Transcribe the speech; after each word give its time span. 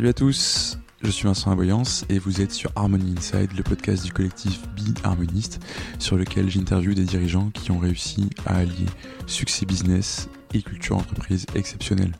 Salut 0.00 0.08
à 0.08 0.14
tous, 0.14 0.78
je 1.02 1.10
suis 1.10 1.24
Vincent 1.24 1.50
Aboyance 1.50 2.06
et 2.08 2.18
vous 2.18 2.40
êtes 2.40 2.52
sur 2.52 2.72
Harmony 2.74 3.12
Inside, 3.18 3.52
le 3.54 3.62
podcast 3.62 4.02
du 4.02 4.10
collectif 4.10 4.62
Be 4.68 4.96
Harmoniste, 5.04 5.60
sur 5.98 6.16
lequel 6.16 6.48
j'interviewe 6.48 6.94
des 6.94 7.04
dirigeants 7.04 7.50
qui 7.50 7.70
ont 7.70 7.78
réussi 7.78 8.30
à 8.46 8.56
allier 8.56 8.86
succès 9.26 9.66
business 9.66 10.30
et 10.54 10.62
culture 10.62 10.96
entreprise 10.96 11.44
exceptionnelle. 11.54 12.14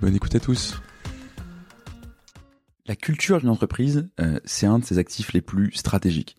Bonne 0.00 0.16
écoute 0.16 0.34
à 0.36 0.40
tous. 0.40 0.80
La 2.86 2.96
culture 2.96 3.40
d'une 3.40 3.50
entreprise, 3.50 4.08
euh, 4.18 4.40
c'est 4.46 4.64
un 4.64 4.78
de 4.78 4.84
ses 4.86 4.96
actifs 4.96 5.34
les 5.34 5.42
plus 5.42 5.72
stratégiques. 5.72 6.38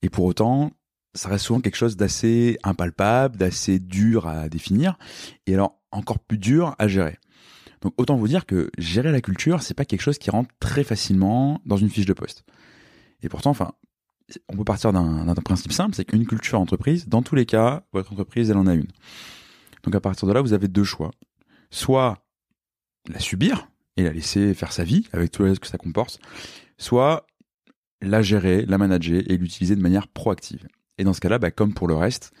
Et 0.00 0.08
pour 0.08 0.24
autant, 0.24 0.70
ça 1.12 1.28
reste 1.28 1.44
souvent 1.44 1.60
quelque 1.60 1.76
chose 1.76 1.98
d'assez 1.98 2.58
impalpable, 2.62 3.36
d'assez 3.36 3.78
dur 3.78 4.26
à 4.26 4.48
définir, 4.48 4.96
et 5.46 5.52
alors 5.52 5.78
encore 5.92 6.20
plus 6.20 6.38
dur 6.38 6.74
à 6.78 6.88
gérer. 6.88 7.18
Donc 7.82 7.94
autant 7.96 8.16
vous 8.16 8.28
dire 8.28 8.46
que 8.46 8.70
gérer 8.78 9.12
la 9.12 9.20
culture, 9.20 9.62
c'est 9.62 9.74
pas 9.74 9.84
quelque 9.84 10.02
chose 10.02 10.18
qui 10.18 10.30
rentre 10.30 10.50
très 10.60 10.84
facilement 10.84 11.60
dans 11.64 11.76
une 11.76 11.88
fiche 11.88 12.06
de 12.06 12.12
poste. 12.12 12.44
Et 13.22 13.28
pourtant, 13.28 13.50
enfin, 13.50 13.72
on 14.48 14.56
peut 14.56 14.64
partir 14.64 14.92
d'un 14.92 15.34
principe 15.34 15.72
simple, 15.72 15.94
c'est 15.94 16.04
qu'une 16.04 16.26
culture 16.26 16.60
entreprise, 16.60 17.08
dans 17.08 17.22
tous 17.22 17.34
les 17.34 17.46
cas, 17.46 17.84
votre 17.92 18.12
entreprise, 18.12 18.50
elle 18.50 18.56
en 18.56 18.66
a 18.66 18.74
une. 18.74 18.88
Donc 19.82 19.94
à 19.94 20.00
partir 20.00 20.28
de 20.28 20.32
là, 20.32 20.40
vous 20.40 20.52
avez 20.52 20.68
deux 20.68 20.84
choix. 20.84 21.10
Soit 21.70 22.18
la 23.08 23.18
subir 23.18 23.68
et 23.96 24.02
la 24.02 24.12
laisser 24.12 24.54
faire 24.54 24.72
sa 24.72 24.84
vie 24.84 25.08
avec 25.12 25.30
tout 25.30 25.52
ce 25.54 25.58
que 25.58 25.66
ça 25.66 25.78
comporte, 25.78 26.20
soit 26.78 27.26
la 28.02 28.22
gérer, 28.22 28.64
la 28.66 28.78
manager 28.78 29.22
et 29.26 29.36
l'utiliser 29.36 29.76
de 29.76 29.80
manière 29.80 30.08
proactive. 30.08 30.66
Et 30.98 31.04
dans 31.04 31.12
ce 31.12 31.20
cas-là, 31.20 31.38
bah, 31.38 31.50
comme 31.50 31.74
pour 31.74 31.88
le 31.88 31.94
reste, 31.94 32.32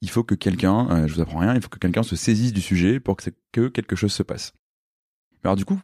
il 0.00 0.10
faut 0.10 0.22
que 0.22 0.34
quelqu'un, 0.34 0.88
euh, 0.90 1.06
je 1.06 1.14
vous 1.14 1.20
apprends 1.20 1.38
rien, 1.38 1.54
il 1.54 1.60
faut 1.60 1.68
que 1.68 1.78
quelqu'un 1.78 2.02
se 2.02 2.16
saisisse 2.16 2.52
du 2.52 2.60
sujet 2.60 3.00
pour 3.00 3.16
que 3.16 3.68
quelque 3.68 3.96
chose 3.96 4.12
se 4.12 4.22
passe. 4.22 4.52
Alors 5.44 5.56
du 5.56 5.64
coup, 5.64 5.80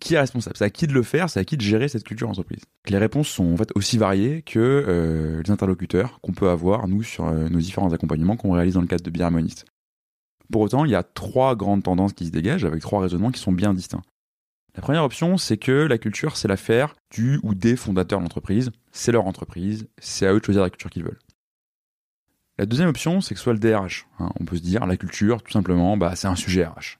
qui 0.00 0.14
est 0.14 0.18
responsable? 0.18 0.56
C'est 0.56 0.64
à 0.64 0.70
qui 0.70 0.86
de 0.86 0.92
le 0.92 1.02
faire, 1.02 1.28
c'est 1.28 1.40
à 1.40 1.44
qui 1.44 1.56
de 1.56 1.62
gérer 1.62 1.88
cette 1.88 2.04
culture 2.04 2.28
entreprise? 2.28 2.62
Les 2.88 2.98
réponses 2.98 3.28
sont 3.28 3.52
en 3.52 3.56
fait 3.56 3.70
aussi 3.74 3.98
variées 3.98 4.42
que 4.42 4.58
euh, 4.58 5.42
les 5.44 5.50
interlocuteurs 5.50 6.20
qu'on 6.20 6.32
peut 6.32 6.48
avoir, 6.48 6.88
nous, 6.88 7.02
sur 7.02 7.26
euh, 7.26 7.48
nos 7.48 7.58
différents 7.58 7.92
accompagnements 7.92 8.36
qu'on 8.36 8.52
réalise 8.52 8.74
dans 8.74 8.80
le 8.80 8.86
cadre 8.86 9.04
de 9.04 9.10
Biharmoniste. 9.10 9.66
Pour 10.50 10.62
autant, 10.62 10.84
il 10.84 10.90
y 10.90 10.94
a 10.94 11.02
trois 11.02 11.54
grandes 11.54 11.82
tendances 11.82 12.12
qui 12.12 12.26
se 12.26 12.30
dégagent 12.30 12.64
avec 12.64 12.80
trois 12.80 13.00
raisonnements 13.00 13.30
qui 13.30 13.40
sont 13.40 13.52
bien 13.52 13.74
distincts. 13.74 14.02
La 14.74 14.82
première 14.82 15.04
option, 15.04 15.36
c'est 15.36 15.56
que 15.56 15.72
la 15.72 15.98
culture, 15.98 16.36
c'est 16.36 16.48
l'affaire 16.48 16.94
du 17.10 17.40
ou 17.42 17.54
des 17.54 17.76
fondateurs 17.76 18.20
de 18.20 18.24
l'entreprise. 18.24 18.70
C'est 18.92 19.12
leur 19.12 19.26
entreprise, 19.26 19.86
c'est 19.98 20.26
à 20.26 20.32
eux 20.32 20.40
de 20.40 20.44
choisir 20.44 20.62
la 20.62 20.70
culture 20.70 20.90
qu'ils 20.90 21.04
veulent. 21.04 21.18
La 22.58 22.66
deuxième 22.66 22.88
option, 22.88 23.20
c'est 23.20 23.34
que 23.34 23.38
ce 23.38 23.44
soit 23.44 23.52
le 23.52 23.58
DRH. 23.58 24.06
Hein. 24.18 24.30
on 24.38 24.44
peut 24.44 24.56
se 24.56 24.62
dire, 24.62 24.86
la 24.86 24.96
culture, 24.96 25.42
tout 25.42 25.52
simplement, 25.52 25.96
bah, 25.96 26.14
c'est 26.14 26.28
un 26.28 26.36
sujet 26.36 26.64
RH. 26.64 26.98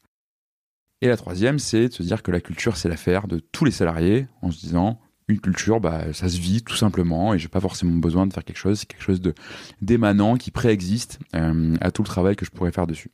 Et 1.03 1.09
la 1.09 1.17
troisième, 1.17 1.59
c'est 1.59 1.89
de 1.89 1.93
se 1.95 2.03
dire 2.03 2.23
que 2.23 2.31
la 2.31 2.41
culture, 2.41 2.77
c'est 2.77 2.89
l'affaire 2.89 3.27
de 3.27 3.39
tous 3.39 3.65
les 3.65 3.70
salariés, 3.70 4.27
en 4.43 4.51
se 4.51 4.61
disant, 4.61 5.01
une 5.29 5.41
culture, 5.41 5.81
bah, 5.81 6.12
ça 6.12 6.29
se 6.29 6.39
vit 6.39 6.62
tout 6.62 6.77
simplement, 6.77 7.33
et 7.33 7.39
j'ai 7.39 7.48
pas 7.48 7.61
forcément 7.61 7.97
besoin 7.97 8.27
de 8.27 8.33
faire 8.33 8.45
quelque 8.45 8.59
chose, 8.59 8.81
c'est 8.81 8.87
quelque 8.87 9.03
chose 9.03 9.21
de 9.21 9.34
d'émanant 9.81 10.37
qui 10.37 10.51
préexiste 10.51 11.19
euh, 11.34 11.77
à 11.81 11.91
tout 11.91 12.03
le 12.03 12.06
travail 12.06 12.37
que 12.37 12.45
je 12.45 12.51
pourrais 12.51 12.73
faire 12.73 12.87
dessus. 12.87 13.11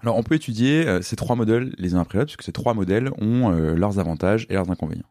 Alors, 0.00 0.16
on 0.16 0.22
peut 0.22 0.36
étudier 0.36 0.86
euh, 0.86 1.02
ces 1.02 1.16
trois 1.16 1.34
modèles 1.34 1.74
les 1.76 1.94
uns 1.94 2.00
après 2.00 2.18
l'autre, 2.18 2.28
puisque 2.28 2.44
ces 2.44 2.52
trois 2.52 2.74
modèles 2.74 3.10
ont 3.18 3.50
euh, 3.50 3.74
leurs 3.74 3.98
avantages 3.98 4.46
et 4.48 4.54
leurs 4.54 4.70
inconvénients. 4.70 5.10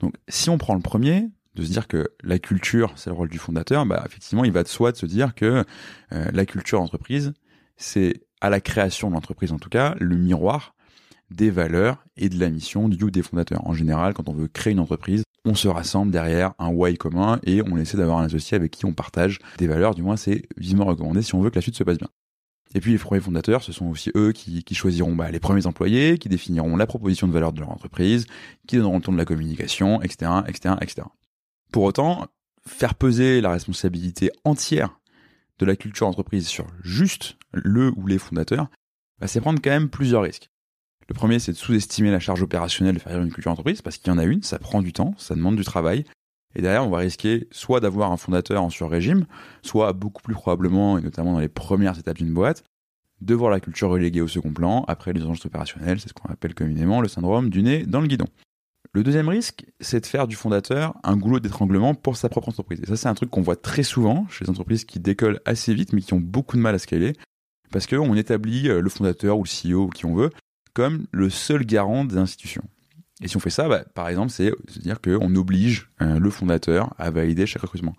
Donc, 0.00 0.14
si 0.28 0.50
on 0.50 0.58
prend 0.58 0.74
le 0.74 0.80
premier, 0.80 1.30
de 1.54 1.62
se 1.62 1.70
dire 1.70 1.86
que 1.86 2.10
la 2.22 2.38
culture, 2.38 2.92
c'est 2.96 3.10
le 3.10 3.16
rôle 3.16 3.28
du 3.28 3.38
fondateur, 3.38 3.86
bah, 3.86 4.02
effectivement, 4.06 4.44
il 4.44 4.52
va 4.52 4.64
de 4.64 4.68
soi 4.68 4.90
de 4.90 4.96
se 4.96 5.06
dire 5.06 5.34
que 5.34 5.64
la 6.10 6.44
culture 6.44 6.82
entreprise, 6.82 7.32
c'est 7.78 8.25
à 8.46 8.50
la 8.50 8.60
création 8.60 9.08
de 9.08 9.14
l'entreprise 9.14 9.52
en 9.52 9.58
tout 9.58 9.68
cas, 9.68 9.94
le 9.98 10.16
miroir 10.16 10.74
des 11.30 11.50
valeurs 11.50 12.04
et 12.16 12.28
de 12.28 12.38
la 12.38 12.48
mission 12.48 12.88
du 12.88 13.02
ou 13.02 13.10
des 13.10 13.22
fondateurs. 13.22 13.66
En 13.66 13.74
général, 13.74 14.14
quand 14.14 14.28
on 14.28 14.32
veut 14.32 14.46
créer 14.46 14.72
une 14.72 14.78
entreprise, 14.78 15.24
on 15.44 15.56
se 15.56 15.66
rassemble 15.66 16.12
derrière 16.12 16.52
un 16.60 16.68
why 16.68 16.96
commun 16.96 17.40
et 17.44 17.60
on 17.62 17.76
essaie 17.76 17.96
d'avoir 17.96 18.18
un 18.18 18.24
associé 18.24 18.54
avec 18.54 18.70
qui 18.70 18.84
on 18.84 18.92
partage 18.92 19.40
des 19.58 19.66
valeurs, 19.66 19.96
du 19.96 20.02
moins 20.02 20.16
c'est 20.16 20.44
vivement 20.56 20.84
recommandé 20.84 21.22
si 21.22 21.34
on 21.34 21.40
veut 21.40 21.50
que 21.50 21.56
la 21.56 21.60
suite 21.60 21.76
se 21.76 21.82
passe 21.82 21.98
bien. 21.98 22.08
Et 22.74 22.80
puis 22.80 22.92
les 22.92 22.98
premiers 22.98 23.20
fondateurs, 23.20 23.62
ce 23.64 23.72
sont 23.72 23.86
aussi 23.86 24.12
eux 24.16 24.32
qui, 24.32 24.62
choisiront 24.72 25.16
bah, 25.16 25.30
les 25.30 25.40
premiers 25.40 25.66
employés, 25.66 26.18
qui 26.18 26.28
définiront 26.28 26.76
la 26.76 26.86
proposition 26.86 27.26
de 27.26 27.32
valeur 27.32 27.52
de 27.52 27.60
leur 27.60 27.70
entreprise, 27.70 28.26
qui 28.68 28.76
donneront 28.76 28.96
le 28.96 29.02
ton 29.02 29.12
de 29.12 29.18
la 29.18 29.24
communication, 29.24 30.02
etc., 30.02 30.30
etc., 30.46 30.74
etc. 30.80 31.08
Pour 31.72 31.84
autant, 31.84 32.26
faire 32.64 32.94
peser 32.94 33.40
la 33.40 33.50
responsabilité 33.50 34.30
entière 34.44 34.98
de 35.58 35.66
la 35.66 35.76
culture 35.76 36.06
entreprise 36.06 36.46
sur 36.46 36.66
juste 36.82 37.36
le 37.52 37.92
ou 37.96 38.06
les 38.06 38.18
fondateurs, 38.18 38.68
bah, 39.20 39.26
c'est 39.26 39.40
prendre 39.40 39.60
quand 39.62 39.70
même 39.70 39.88
plusieurs 39.88 40.22
risques. 40.22 40.50
Le 41.08 41.14
premier, 41.14 41.38
c'est 41.38 41.52
de 41.52 41.56
sous-estimer 41.56 42.10
la 42.10 42.20
charge 42.20 42.42
opérationnelle 42.42 42.96
de 42.96 43.00
faire 43.00 43.20
une 43.20 43.32
culture 43.32 43.52
entreprise, 43.52 43.80
parce 43.80 43.96
qu'il 43.96 44.12
y 44.12 44.14
en 44.14 44.18
a 44.18 44.24
une, 44.24 44.42
ça 44.42 44.58
prend 44.58 44.82
du 44.82 44.92
temps, 44.92 45.14
ça 45.18 45.34
demande 45.34 45.56
du 45.56 45.64
travail. 45.64 46.04
Et 46.56 46.62
derrière, 46.62 46.84
on 46.84 46.90
va 46.90 46.98
risquer 46.98 47.46
soit 47.52 47.80
d'avoir 47.80 48.10
un 48.10 48.16
fondateur 48.16 48.62
en 48.62 48.70
sur-régime, 48.70 49.26
soit 49.62 49.92
beaucoup 49.92 50.22
plus 50.22 50.34
probablement, 50.34 50.98
et 50.98 51.02
notamment 51.02 51.34
dans 51.34 51.38
les 51.38 51.48
premières 51.48 51.98
étapes 51.98 52.16
d'une 52.16 52.32
boîte, 52.32 52.64
de 53.20 53.34
voir 53.34 53.50
la 53.50 53.60
culture 53.60 53.90
reléguée 53.90 54.20
au 54.20 54.28
second 54.28 54.52
plan 54.52 54.84
après 54.88 55.12
les 55.12 55.24
enjeux 55.24 55.46
opérationnels, 55.46 56.00
c'est 56.00 56.08
ce 56.08 56.14
qu'on 56.14 56.28
appelle 56.28 56.54
communément 56.54 57.00
le 57.00 57.08
syndrome 57.08 57.50
du 57.50 57.62
nez 57.62 57.86
dans 57.86 58.00
le 58.00 58.08
guidon. 58.08 58.26
Le 58.96 59.02
deuxième 59.02 59.28
risque, 59.28 59.66
c'est 59.78 60.00
de 60.00 60.06
faire 60.06 60.26
du 60.26 60.36
fondateur 60.36 60.94
un 61.04 61.18
goulot 61.18 61.38
d'étranglement 61.38 61.94
pour 61.94 62.16
sa 62.16 62.30
propre 62.30 62.48
entreprise. 62.48 62.80
Et 62.82 62.86
ça, 62.86 62.96
c'est 62.96 63.08
un 63.08 63.14
truc 63.14 63.28
qu'on 63.28 63.42
voit 63.42 63.54
très 63.54 63.82
souvent 63.82 64.26
chez 64.30 64.46
les 64.46 64.50
entreprises 64.50 64.86
qui 64.86 65.00
décollent 65.00 65.38
assez 65.44 65.74
vite, 65.74 65.92
mais 65.92 66.00
qui 66.00 66.14
ont 66.14 66.18
beaucoup 66.18 66.56
de 66.56 66.62
mal 66.62 66.74
à 66.74 66.78
scaler, 66.78 67.12
parce 67.70 67.86
qu'on 67.86 68.16
établit 68.16 68.70
euh, 68.70 68.80
le 68.80 68.88
fondateur 68.88 69.38
ou 69.38 69.44
le 69.44 69.48
CEO 69.74 69.82
ou 69.82 69.88
qui 69.90 70.06
on 70.06 70.14
veut 70.14 70.30
comme 70.72 71.04
le 71.12 71.28
seul 71.28 71.66
garant 71.66 72.06
des 72.06 72.16
institutions. 72.16 72.62
Et 73.20 73.28
si 73.28 73.36
on 73.36 73.40
fait 73.40 73.50
ça, 73.50 73.68
bah, 73.68 73.84
par 73.94 74.08
exemple, 74.08 74.30
c'est 74.30 74.50
dire 74.80 75.02
qu'on 75.02 75.34
oblige 75.34 75.90
euh, 76.00 76.18
le 76.18 76.30
fondateur 76.30 76.94
à 76.96 77.10
valider 77.10 77.44
chaque 77.44 77.60
recrutement. 77.60 77.96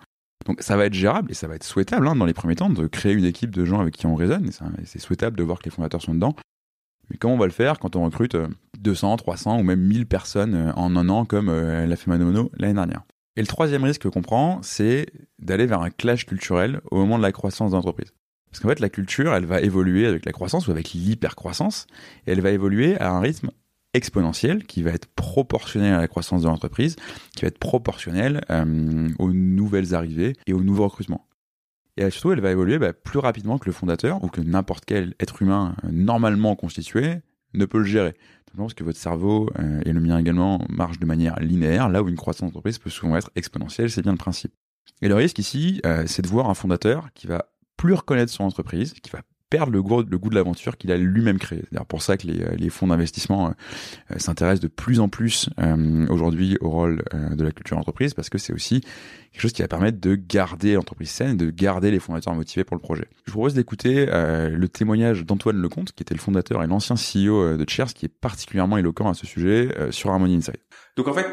Donc 0.48 0.64
ça 0.64 0.78
va 0.78 0.88
être 0.88 0.96
gérable 0.96 1.30
et 1.30 1.36
ça 1.36 1.48
va 1.48 1.54
être 1.54 1.64
souhaitable 1.64 2.08
hein, 2.08 2.16
dans 2.16 2.26
les 2.26 2.34
premiers 2.34 2.56
temps 2.56 2.72
de 2.72 2.88
créer 2.88 3.14
une 3.14 3.26
équipe 3.26 3.52
de 3.52 3.66
gens 3.66 3.82
avec 3.82 3.94
qui 3.94 4.08
on 4.08 4.16
raisonne. 4.16 4.50
C'est 4.86 4.98
souhaitable 4.98 5.38
de 5.38 5.44
voir 5.44 5.60
que 5.60 5.66
les 5.66 5.72
fondateurs 5.72 6.02
sont 6.02 6.16
dedans. 6.16 6.36
Mais 7.10 7.18
comment 7.18 7.36
on 7.36 7.38
va 7.38 7.46
le 7.46 7.52
faire 7.52 7.80
quand 7.80 7.96
on 7.96 8.04
recrute 8.04 8.36
200, 8.80 9.14
euh, 9.14 9.18
300 9.18 9.60
ou 9.60 9.64
même 9.64 9.82
1000 9.82 10.06
personnes 10.06 10.56
euh, 10.56 10.74
en 10.74 10.96
un 10.96 11.10
an 11.10 11.26
comme 11.26 11.50
euh, 11.50 11.86
l'a 11.86 11.96
fait 11.96 12.10
Manomono 12.10 12.52
l'année 12.58 12.74
dernière? 12.74 13.04
Et 13.36 13.42
le 13.42 13.48
troisième 13.48 13.84
risque 13.84 14.10
qu'on 14.10 14.22
prend, 14.22 14.60
c'est 14.64 15.08
d'aller 15.40 15.68
vers 15.68 15.82
un 15.82 15.92
clash 15.92 16.26
culturel 16.26 16.82
au 16.90 16.98
moment 16.98 17.18
de 17.18 17.24
la 17.24 17.32
croissance 17.32 17.72
d'entreprise. 17.72 18.14
Parce 18.50 18.62
qu'en 18.62 18.70
fait, 18.70 18.80
la 18.80 18.90
culture, 18.90 19.34
elle 19.34 19.46
va 19.46 19.62
évoluer 19.62 20.08
avec 20.08 20.26
la 20.26 20.32
croissance 20.32 20.68
ou 20.68 20.72
avec 20.72 20.94
l'hypercroissance, 20.94 21.86
et 22.26 22.32
elle 22.32 22.42
va 22.42 22.50
évoluer 22.50 22.98
à 23.00 23.12
un 23.12 23.20
rythme 23.20 23.52
exponentiel 23.94 24.64
qui 24.66 24.82
va 24.82 24.92
être 24.92 25.06
proportionnel 25.06 25.94
à 25.94 26.00
la 26.00 26.08
croissance 26.08 26.44
de 26.44 26.48
l'entreprise, 26.48 26.96
qui 27.36 27.44
va 27.44 27.50
être 27.50 27.60
proportionnel 27.60 28.42
aux 29.20 29.32
nouvelles 29.32 29.94
arrivées 29.94 30.36
et 30.48 30.54
aux 30.54 30.64
nouveaux 30.64 30.86
recrutements. 30.86 31.27
Et 31.98 32.10
surtout, 32.12 32.32
elle 32.32 32.42
va 32.42 32.52
évoluer 32.52 32.78
bah, 32.78 32.94
plus 32.94 33.20
rapidement 33.20 33.58
que 33.58 33.66
le 33.66 33.72
fondateur 33.72 34.24
ou 34.24 34.28
que 34.28 34.40
n'importe 34.42 34.86
quel 34.86 35.16
être 35.20 35.42
humain 35.42 35.76
euh, 35.84 35.90
normalement 35.92 36.56
constitué 36.56 37.16
ne 37.54 37.66
peut 37.66 37.80
le 37.80 37.86
gérer. 37.86 38.14
Tout 38.46 38.58
parce 38.58 38.74
que 38.76 38.84
votre 38.84 39.00
cerveau, 39.00 39.50
euh, 39.60 39.82
et 39.86 39.94
le 39.94 40.00
mien 40.00 40.20
également, 40.20 40.64
marchent 40.70 41.00
de 41.00 41.06
manière 41.06 41.40
linéaire, 41.40 41.90
là 41.90 42.04
où 42.04 42.08
une 42.08 42.16
croissance 42.16 42.50
d'entreprise 42.50 42.78
peut 42.78 42.90
souvent 42.90 43.18
être 43.18 43.32
exponentielle, 43.36 43.90
c'est 43.90 44.04
bien 44.04 44.12
le 44.12 44.18
principe. 44.18 44.54
Et 45.02 45.08
le 45.08 45.16
risque 45.16 45.40
ici, 45.40 45.82
euh, 45.86 46.04
c'est 46.08 46.22
de 46.22 46.28
voir 46.28 46.50
un 46.50 46.54
fondateur 46.54 47.10
qui 47.14 47.28
va 47.28 47.46
plus 47.78 47.94
reconnaître 47.94 48.32
son 48.32 48.44
entreprise, 48.44 48.94
qui 48.94 49.10
va 49.10 49.22
perdre 49.50 49.72
le 49.72 49.82
goût, 49.82 50.04
le 50.04 50.18
goût 50.18 50.30
de 50.30 50.36
l'aventure 50.36 50.78
qu'il 50.78 50.92
a 50.92 50.98
lui-même 50.98 51.40
créé. 51.40 51.64
C'est 51.72 51.84
pour 51.86 52.02
ça 52.02 52.18
que 52.18 52.28
les, 52.28 52.42
euh, 52.42 52.56
les 52.58 52.70
fonds 52.70 52.88
d'investissement 52.88 53.48
euh, 53.48 53.52
euh, 54.12 54.20
s'intéressent 54.20 54.62
de 54.62 54.68
plus 54.68 55.00
en 55.00 55.10
plus 55.10 55.50
aujourd'hui 56.10 56.58
au 56.62 56.70
rôle 56.70 57.04
de 57.14 57.44
la 57.44 57.52
culture 57.52 57.78
d'entreprise 57.78 58.14
parce 58.14 58.30
que 58.30 58.38
c'est 58.38 58.54
aussi 58.54 58.82
quelque 58.82 59.42
chose 59.42 59.54
qui 59.54 59.62
va 59.62 59.68
permettre 59.68 60.00
de 60.00 60.16
garder 60.16 60.74
l'entreprise 60.74 61.10
saine 61.10 61.32
et 61.32 61.36
de 61.36 61.50
garder 61.50 61.92
les 61.92 62.00
fondateurs 62.00 62.34
motivés 62.34 62.64
pour 62.64 62.76
le 62.76 62.82
projet. 62.82 63.06
Je 63.26 63.32
vous 63.32 63.40
propose 63.40 63.54
d'écouter 63.54 64.06
le 64.06 64.68
témoignage 64.68 65.26
d'Antoine 65.26 65.58
Lecomte, 65.58 65.92
qui 65.92 66.04
était 66.04 66.14
le 66.14 66.20
fondateur 66.20 66.64
et 66.64 66.68
l'ancien 66.68 66.96
CEO 66.96 67.58
de 67.58 67.66
Cheers, 67.70 67.94
qui 67.94 68.06
est 68.06 68.10
particulièrement 68.10 68.78
éloquent 68.78 69.10
à 69.10 69.14
ce 69.14 69.28
sujet 69.28 69.70
sur 69.92 70.12
Harmony 70.12 70.36
Inside. 70.36 70.58
Donc 70.96 71.08
en 71.08 71.14
fait, 71.14 71.28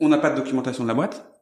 on 0.00 0.08
n'a 0.08 0.18
pas 0.18 0.30
de 0.30 0.36
documentation 0.36 0.84
de 0.84 0.88
la 0.88 0.94
boîte, 0.94 1.33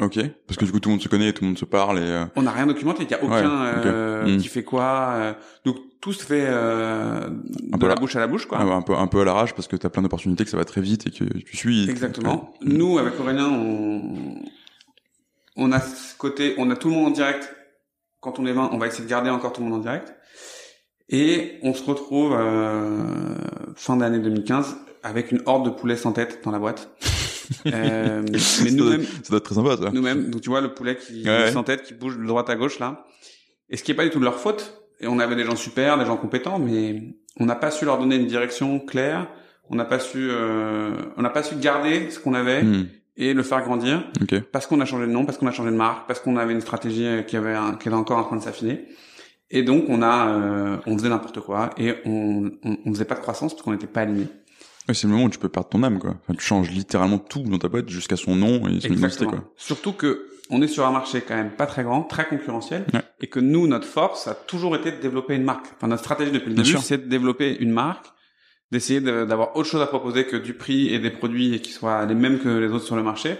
Ok, 0.00 0.18
parce 0.48 0.58
que 0.58 0.64
du 0.64 0.72
coup 0.72 0.80
tout 0.80 0.88
le 0.88 0.94
monde 0.94 1.02
se 1.02 1.08
connaît, 1.08 1.32
tout 1.32 1.44
le 1.44 1.48
monde 1.48 1.58
se 1.58 1.64
parle 1.64 1.98
et. 1.98 2.02
Euh, 2.02 2.24
On 2.34 2.42
n'a 2.42 2.50
rien 2.50 2.66
documenté, 2.66 3.04
il 3.04 3.10
y 3.10 3.14
a 3.14 3.22
aucun 3.22 3.64
euh, 3.64 4.26
hmm. 4.26 4.38
qui 4.38 4.48
fait 4.48 4.64
quoi. 4.64 5.12
Euh, 5.12 5.32
donc 5.64 5.76
tout 6.00 6.12
se 6.12 6.24
fait 6.24 6.46
euh, 6.48 7.30
de 7.30 7.86
la, 7.86 7.94
bouche 7.94 8.16
à 8.16 8.20
la 8.20 8.26
bouche, 8.26 8.46
quoi. 8.46 8.58
un 8.58 8.82
peu 8.82 8.94
un 8.96 9.06
peu 9.06 9.20
à 9.20 9.24
l'arrache 9.24 9.54
parce 9.54 9.68
que 9.68 9.76
t'as 9.76 9.90
plein 9.90 10.02
d'opportunités, 10.02 10.42
que 10.42 10.50
ça 10.50 10.56
va 10.56 10.64
très 10.64 10.80
vite 10.80 11.06
et 11.06 11.10
que 11.12 11.24
tu 11.38 11.56
suis. 11.56 11.88
Exactement. 11.88 12.52
Nous 12.60 12.98
avec 12.98 13.18
Aurélien, 13.20 13.48
on 13.48 14.34
on 15.56 15.70
a 15.70 15.78
ce 15.78 16.16
côté, 16.18 16.56
on 16.58 16.70
a 16.70 16.76
tout 16.76 16.88
le 16.88 16.94
monde 16.94 17.06
en 17.06 17.10
direct. 17.12 17.54
Quand 18.18 18.40
on 18.40 18.46
est 18.46 18.52
20, 18.52 18.70
on 18.72 18.78
va 18.78 18.88
essayer 18.88 19.04
de 19.04 19.08
garder 19.08 19.30
encore 19.30 19.52
tout 19.52 19.62
le 19.62 19.68
monde 19.68 19.78
en 19.78 19.82
direct. 19.82 20.12
Et 21.08 21.60
on 21.62 21.72
se 21.72 21.84
retrouve 21.84 22.36
fin 23.76 23.96
d'année 23.96 24.18
2015 24.18 24.76
avec 25.04 25.30
une 25.30 25.42
horde 25.46 25.66
de 25.66 25.70
poulets 25.70 25.96
sans 25.96 26.12
tête 26.12 26.40
dans 26.42 26.50
la 26.50 26.58
boîte. 26.58 26.90
Euh, 27.66 28.22
mais 28.62 28.70
nous-mêmes, 28.70 29.02
ça 29.02 29.28
doit 29.30 29.38
être 29.38 29.44
très 29.44 29.54
sympa, 29.54 29.76
ça. 29.76 29.90
Nous-mêmes, 29.92 30.30
donc 30.30 30.40
tu 30.42 30.50
vois 30.50 30.60
le 30.60 30.74
poulet 30.74 30.96
qui 30.96 31.24
ouais. 31.24 31.50
sans 31.52 31.62
tête, 31.62 31.82
qui 31.82 31.94
bouge 31.94 32.16
de 32.18 32.24
droite 32.26 32.48
à 32.50 32.56
gauche 32.56 32.78
là. 32.78 33.04
Et 33.70 33.76
ce 33.76 33.82
qui 33.82 33.92
est 33.92 33.94
pas 33.94 34.04
du 34.04 34.10
tout 34.10 34.18
de 34.18 34.24
leur 34.24 34.38
faute. 34.38 34.80
Et 35.00 35.06
on 35.06 35.18
avait 35.18 35.34
des 35.36 35.44
gens 35.44 35.56
super, 35.56 35.98
des 35.98 36.06
gens 36.06 36.16
compétents, 36.16 36.58
mais 36.58 37.02
on 37.38 37.46
n'a 37.46 37.56
pas 37.56 37.70
su 37.70 37.84
leur 37.84 37.98
donner 37.98 38.16
une 38.16 38.26
direction 38.26 38.78
claire. 38.78 39.26
On 39.68 39.74
n'a 39.76 39.84
pas 39.84 39.98
su, 39.98 40.28
euh, 40.30 40.92
on 41.16 41.22
n'a 41.22 41.30
pas 41.30 41.42
su 41.42 41.56
garder 41.56 42.10
ce 42.10 42.18
qu'on 42.20 42.34
avait 42.34 42.62
Hmm. 42.62 42.86
et 43.16 43.32
le 43.34 43.42
faire 43.42 43.62
grandir 43.62 44.04
Ok. 44.22 44.40
parce 44.52 44.66
qu'on 44.66 44.80
a 44.80 44.84
changé 44.84 45.06
de 45.06 45.10
nom, 45.12 45.24
parce 45.24 45.38
qu'on 45.38 45.46
a 45.46 45.52
changé 45.52 45.70
de 45.70 45.76
marque, 45.76 46.06
parce 46.06 46.20
qu'on 46.20 46.36
avait 46.36 46.52
une 46.52 46.60
stratégie 46.60 47.06
qui 47.26 47.36
avait 47.36 47.54
un- 47.54 47.74
qui 47.74 47.88
était 47.88 47.96
encore 47.96 48.18
en 48.18 48.24
train 48.24 48.36
de 48.36 48.42
s'affiner. 48.42 48.84
Et 49.50 49.62
donc 49.62 49.84
on 49.88 50.00
a, 50.02 50.28
euh, 50.28 50.76
on 50.86 50.96
faisait 50.98 51.08
n'importe 51.10 51.40
quoi 51.40 51.70
et 51.76 51.94
on, 52.04 52.50
on, 52.64 52.76
on 52.86 52.92
faisait 52.92 53.04
pas 53.04 53.14
de 53.14 53.20
croissance 53.20 53.52
parce 53.52 53.62
qu'on 53.62 53.72
n'était 53.72 53.86
pas 53.86 54.00
aligné. 54.02 54.26
C'est 54.92 55.04
le 55.04 55.12
moment 55.14 55.24
où 55.24 55.30
tu 55.30 55.38
peux 55.38 55.48
perdre 55.48 55.68
ton 55.70 55.82
âme, 55.82 55.98
quoi. 55.98 56.10
Enfin, 56.22 56.34
tu 56.34 56.44
changes 56.44 56.70
littéralement 56.70 57.18
tout 57.18 57.42
dans 57.42 57.58
ta 57.58 57.68
boîte 57.68 57.88
jusqu'à 57.88 58.16
son 58.16 58.36
nom 58.36 58.68
et 58.68 58.80
son 58.80 58.88
identité, 58.92 59.24
quoi. 59.24 59.50
Surtout 59.56 59.92
que 59.92 60.28
on 60.50 60.60
est 60.60 60.68
sur 60.68 60.86
un 60.86 60.90
marché 60.92 61.22
quand 61.26 61.34
même 61.36 61.52
pas 61.52 61.64
très 61.66 61.84
grand, 61.84 62.02
très 62.02 62.26
concurrentiel, 62.26 62.84
Ouais. 62.92 63.00
et 63.22 63.28
que 63.28 63.40
nous, 63.40 63.66
notre 63.66 63.86
force 63.86 64.28
a 64.28 64.34
toujours 64.34 64.76
été 64.76 64.92
de 64.92 64.98
développer 65.00 65.34
une 65.36 65.44
marque. 65.44 65.66
Enfin, 65.76 65.86
notre 65.88 66.02
stratégie 66.02 66.32
depuis 66.32 66.50
le 66.50 66.54
Bien 66.56 66.64
début, 66.64 66.78
c'est 66.82 66.98
de 67.04 67.08
développer 67.08 67.56
une 67.60 67.70
marque, 67.70 68.04
d'essayer 68.70 69.00
de- 69.00 69.24
d'avoir 69.24 69.56
autre 69.56 69.68
chose 69.70 69.80
à 69.80 69.86
proposer 69.86 70.26
que 70.26 70.36
du 70.36 70.52
prix 70.52 70.92
et 70.92 70.98
des 70.98 71.10
produits 71.10 71.60
qui 71.62 71.72
soient 71.72 72.04
les 72.04 72.14
mêmes 72.14 72.40
que 72.40 72.48
les 72.50 72.68
autres 72.68 72.84
sur 72.84 72.96
le 72.96 73.02
marché. 73.02 73.36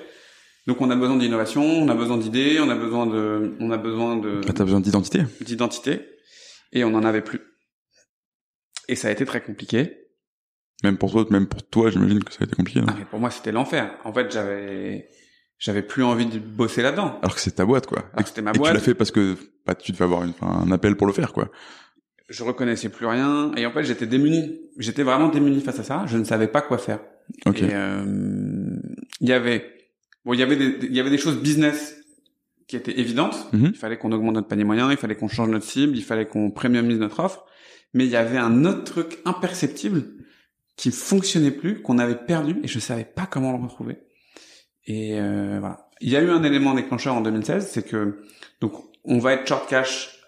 Donc, 0.66 0.80
on 0.80 0.88
a 0.90 0.96
besoin 0.96 1.18
d'innovation, 1.18 1.62
on 1.62 1.88
a 1.90 1.94
besoin 1.94 2.16
d'idées, 2.16 2.58
on 2.60 2.70
a 2.70 2.74
besoin 2.74 3.04
de, 3.06 3.54
on 3.60 3.70
a 3.70 3.76
besoin 3.76 4.16
de 4.16 4.40
Bah, 4.46 4.52
t'as 4.54 4.64
besoin 4.64 4.80
d'identité. 4.80 5.20
d'identité, 5.42 6.00
et 6.72 6.84
on 6.84 6.90
n'en 6.90 7.04
avait 7.04 7.20
plus. 7.20 7.42
Et 8.88 8.96
ça 8.96 9.08
a 9.08 9.10
été 9.10 9.26
très 9.26 9.42
compliqué. 9.42 9.92
Même 10.82 10.98
pour 10.98 11.12
toi, 11.12 11.24
même 11.30 11.46
pour 11.46 11.62
toi, 11.62 11.90
j'imagine 11.90 12.22
que 12.24 12.32
ça 12.32 12.38
a 12.42 12.44
été 12.44 12.56
compliqué. 12.56 12.80
non 12.80 12.86
Ah, 12.90 12.94
mais 12.98 13.04
pour 13.04 13.18
moi, 13.20 13.30
c'était 13.30 13.52
l'enfer. 13.52 13.94
En 14.04 14.12
fait, 14.12 14.30
j'avais, 14.30 15.08
j'avais 15.58 15.82
plus 15.82 16.02
envie 16.02 16.26
de 16.26 16.38
bosser 16.38 16.82
là-dedans. 16.82 17.18
Alors 17.22 17.34
que 17.34 17.40
c'est 17.40 17.52
ta 17.52 17.64
boîte, 17.64 17.86
quoi. 17.86 18.00
Alors 18.12 18.24
que 18.24 18.28
c'était 18.28 18.42
ma 18.42 18.50
et 18.50 18.58
boîte. 18.58 18.72
tu 18.72 18.74
l'as 18.76 18.82
fait 18.82 18.94
parce 18.94 19.10
que 19.10 19.36
bah, 19.66 19.74
tu 19.74 19.92
devais 19.92 20.04
avoir 20.04 20.24
une, 20.24 20.32
un 20.42 20.70
appel 20.72 20.96
pour 20.96 21.06
le 21.06 21.12
faire, 21.12 21.32
quoi. 21.32 21.50
je 22.28 22.42
reconnaissais 22.42 22.88
plus 22.88 23.06
rien 23.06 23.52
et 23.56 23.66
en 23.66 23.70
fait 23.70 23.84
j'étais 23.84 24.06
démuni 24.06 24.58
j'étais 24.78 25.02
vraiment 25.02 25.28
démuni 25.28 25.60
face 25.60 25.78
à 25.80 25.84
ça 25.84 26.04
je 26.06 26.16
ne 26.16 26.24
savais 26.24 26.48
pas 26.48 26.62
quoi 26.62 26.78
faire 26.78 27.00
Ok. 27.44 27.62
euh, 27.62 28.76
il 29.20 29.28
y 29.28 29.32
avait 29.32 29.70
bon 30.24 30.32
il 30.32 30.40
y 30.40 30.42
avait 30.42 30.56
des 30.56 30.86
il 30.86 30.94
y 30.96 31.00
avait 31.00 31.10
des 31.10 31.18
choses 31.18 31.38
business 31.38 31.96
qui 32.66 32.76
étaient 32.76 32.98
évidentes 32.98 33.36
Mhm. 33.52 33.66
il 33.74 33.76
fallait 33.76 33.98
qu'on 33.98 34.10
augmente 34.12 34.34
notre 34.34 34.48
panier 34.48 34.64
moyen 34.64 34.90
il 34.90 34.96
fallait 34.96 35.16
qu'on 35.16 35.28
change 35.28 35.50
notre 35.50 35.66
cible 35.66 35.96
il 35.96 36.02
fallait 36.02 36.26
qu'on 36.26 36.50
premiumise 36.50 36.98
notre 36.98 37.20
offre 37.20 37.44
mais 37.92 38.06
il 38.06 38.10
y 38.10 38.16
avait 38.16 38.38
un 38.38 38.64
autre 38.64 38.84
truc 38.84 39.18
imperceptible 39.26 40.04
qui 40.76 40.90
fonctionnait 40.90 41.50
plus 41.50 41.82
qu'on 41.82 41.98
avait 41.98 42.16
perdu 42.16 42.60
et 42.62 42.68
je 42.68 42.78
savais 42.78 43.04
pas 43.04 43.26
comment 43.30 43.52
le 43.56 43.62
retrouver 43.62 43.98
et 44.86 45.18
euh, 45.20 45.58
voilà 45.60 45.88
il 46.00 46.10
y 46.10 46.16
a 46.16 46.20
eu 46.22 46.30
un 46.30 46.42
élément 46.42 46.74
déclencheur 46.74 47.14
en 47.14 47.20
2016 47.20 47.68
c'est 47.70 47.86
que 47.86 48.22
donc 48.60 48.72
on 49.04 49.18
va 49.18 49.32
être 49.34 49.46
short 49.46 49.68
cash 49.68 50.18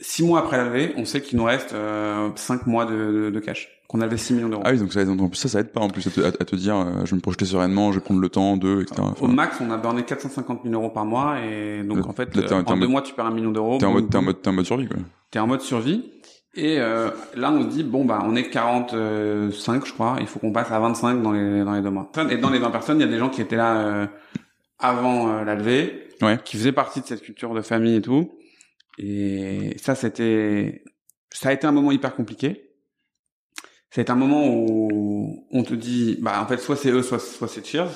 six 0.00 0.22
mois 0.22 0.38
après 0.40 0.56
la 0.56 0.64
levée, 0.66 0.94
on 0.96 1.04
sait 1.04 1.20
qu'il 1.20 1.38
nous 1.38 1.44
reste 1.44 1.72
euh, 1.72 2.30
cinq 2.36 2.66
mois 2.68 2.84
de, 2.86 2.92
de, 2.94 3.30
de 3.30 3.40
cash. 3.40 3.68
Qu'on 3.88 4.00
a 4.00 4.04
levé 4.04 4.16
6 4.18 4.34
millions 4.34 4.48
d'euros. 4.50 4.62
Ah 4.66 4.70
oui, 4.72 4.78
donc 4.78 4.92
ça, 4.92 5.04
donc 5.04 5.34
ça, 5.34 5.48
ça 5.48 5.60
aide 5.60 5.72
pas 5.72 5.80
en 5.80 5.88
plus 5.88 6.06
à 6.06 6.10
te, 6.10 6.20
à, 6.20 6.26
à 6.26 6.30
te 6.30 6.54
dire, 6.54 6.76
euh, 6.76 7.04
je 7.04 7.10
vais 7.10 7.16
me 7.16 7.20
projeter 7.22 7.46
sereinement, 7.46 7.90
je 7.90 7.98
vais 7.98 8.04
prendre 8.04 8.20
le 8.20 8.28
temps 8.28 8.56
de, 8.58 8.82
etc. 8.82 9.02
Au 9.20 9.26
max, 9.28 9.56
on 9.60 9.70
a 9.70 9.76
burné 9.78 10.04
450 10.04 10.60
000 10.62 10.74
euros 10.74 10.90
par 10.90 11.04
mois 11.06 11.40
et 11.40 11.82
donc 11.82 11.98
Là, 11.98 12.04
en 12.06 12.12
fait, 12.12 12.28
en- 12.36 12.72
euh, 12.76 12.80
deux 12.80 12.86
mois, 12.86 13.00
tu 13.02 13.14
perds 13.14 13.26
un 13.26 13.30
million 13.32 13.50
d'euros. 13.50 13.78
t'es 13.78 13.86
en 13.86 13.92
mode, 13.92 14.10
t'es 14.10 14.18
en 14.18 14.22
mode, 14.22 14.40
t'es 14.42 14.48
en 14.48 14.52
mode 14.52 14.66
survie, 14.66 14.86
quoi. 14.88 14.98
T'es 15.30 15.38
en 15.40 15.46
mode 15.46 15.62
survie. 15.62 16.12
Et 16.54 16.78
euh, 16.80 17.10
là, 17.34 17.52
on 17.52 17.62
se 17.62 17.68
dit 17.68 17.84
bon 17.84 18.04
bah 18.04 18.20
on 18.24 18.34
est 18.34 18.48
45, 18.50 19.86
je 19.86 19.92
crois. 19.92 20.16
Il 20.20 20.26
faut 20.26 20.38
qu'on 20.38 20.52
passe 20.52 20.70
à 20.72 20.80
25 20.80 21.22
dans 21.22 21.32
les 21.32 21.62
dans 21.64 21.72
les 21.74 21.82
deux 21.82 21.90
mois. 21.90 22.10
Et 22.30 22.36
dans 22.38 22.50
les 22.50 22.58
20 22.58 22.70
personnes, 22.70 22.98
il 22.98 23.02
y 23.02 23.08
a 23.08 23.10
des 23.10 23.18
gens 23.18 23.28
qui 23.28 23.40
étaient 23.40 23.56
là 23.56 23.76
euh, 23.80 24.06
avant 24.78 25.28
euh, 25.28 25.44
la 25.44 25.54
levée, 25.54 26.08
Ouais. 26.22 26.38
qui 26.44 26.56
faisaient 26.56 26.72
partie 26.72 27.00
de 27.00 27.06
cette 27.06 27.22
culture 27.22 27.54
de 27.54 27.60
famille 27.60 27.96
et 27.96 28.02
tout. 28.02 28.32
Et 28.98 29.76
ça, 29.80 29.94
c'était 29.94 30.82
ça 31.32 31.50
a 31.50 31.52
été 31.52 31.66
un 31.66 31.72
moment 31.72 31.92
hyper 31.92 32.14
compliqué. 32.14 32.64
Été 33.96 34.12
un 34.12 34.16
moment 34.16 34.46
où 34.46 35.44
on 35.50 35.62
te 35.64 35.74
dit 35.74 36.18
bah 36.20 36.40
en 36.40 36.46
fait 36.46 36.58
soit 36.58 36.76
c'est 36.76 36.90
eux, 36.90 37.02
soit 37.02 37.18
soit 37.18 37.48
c'est 37.48 37.66
Cheers. 37.66 37.90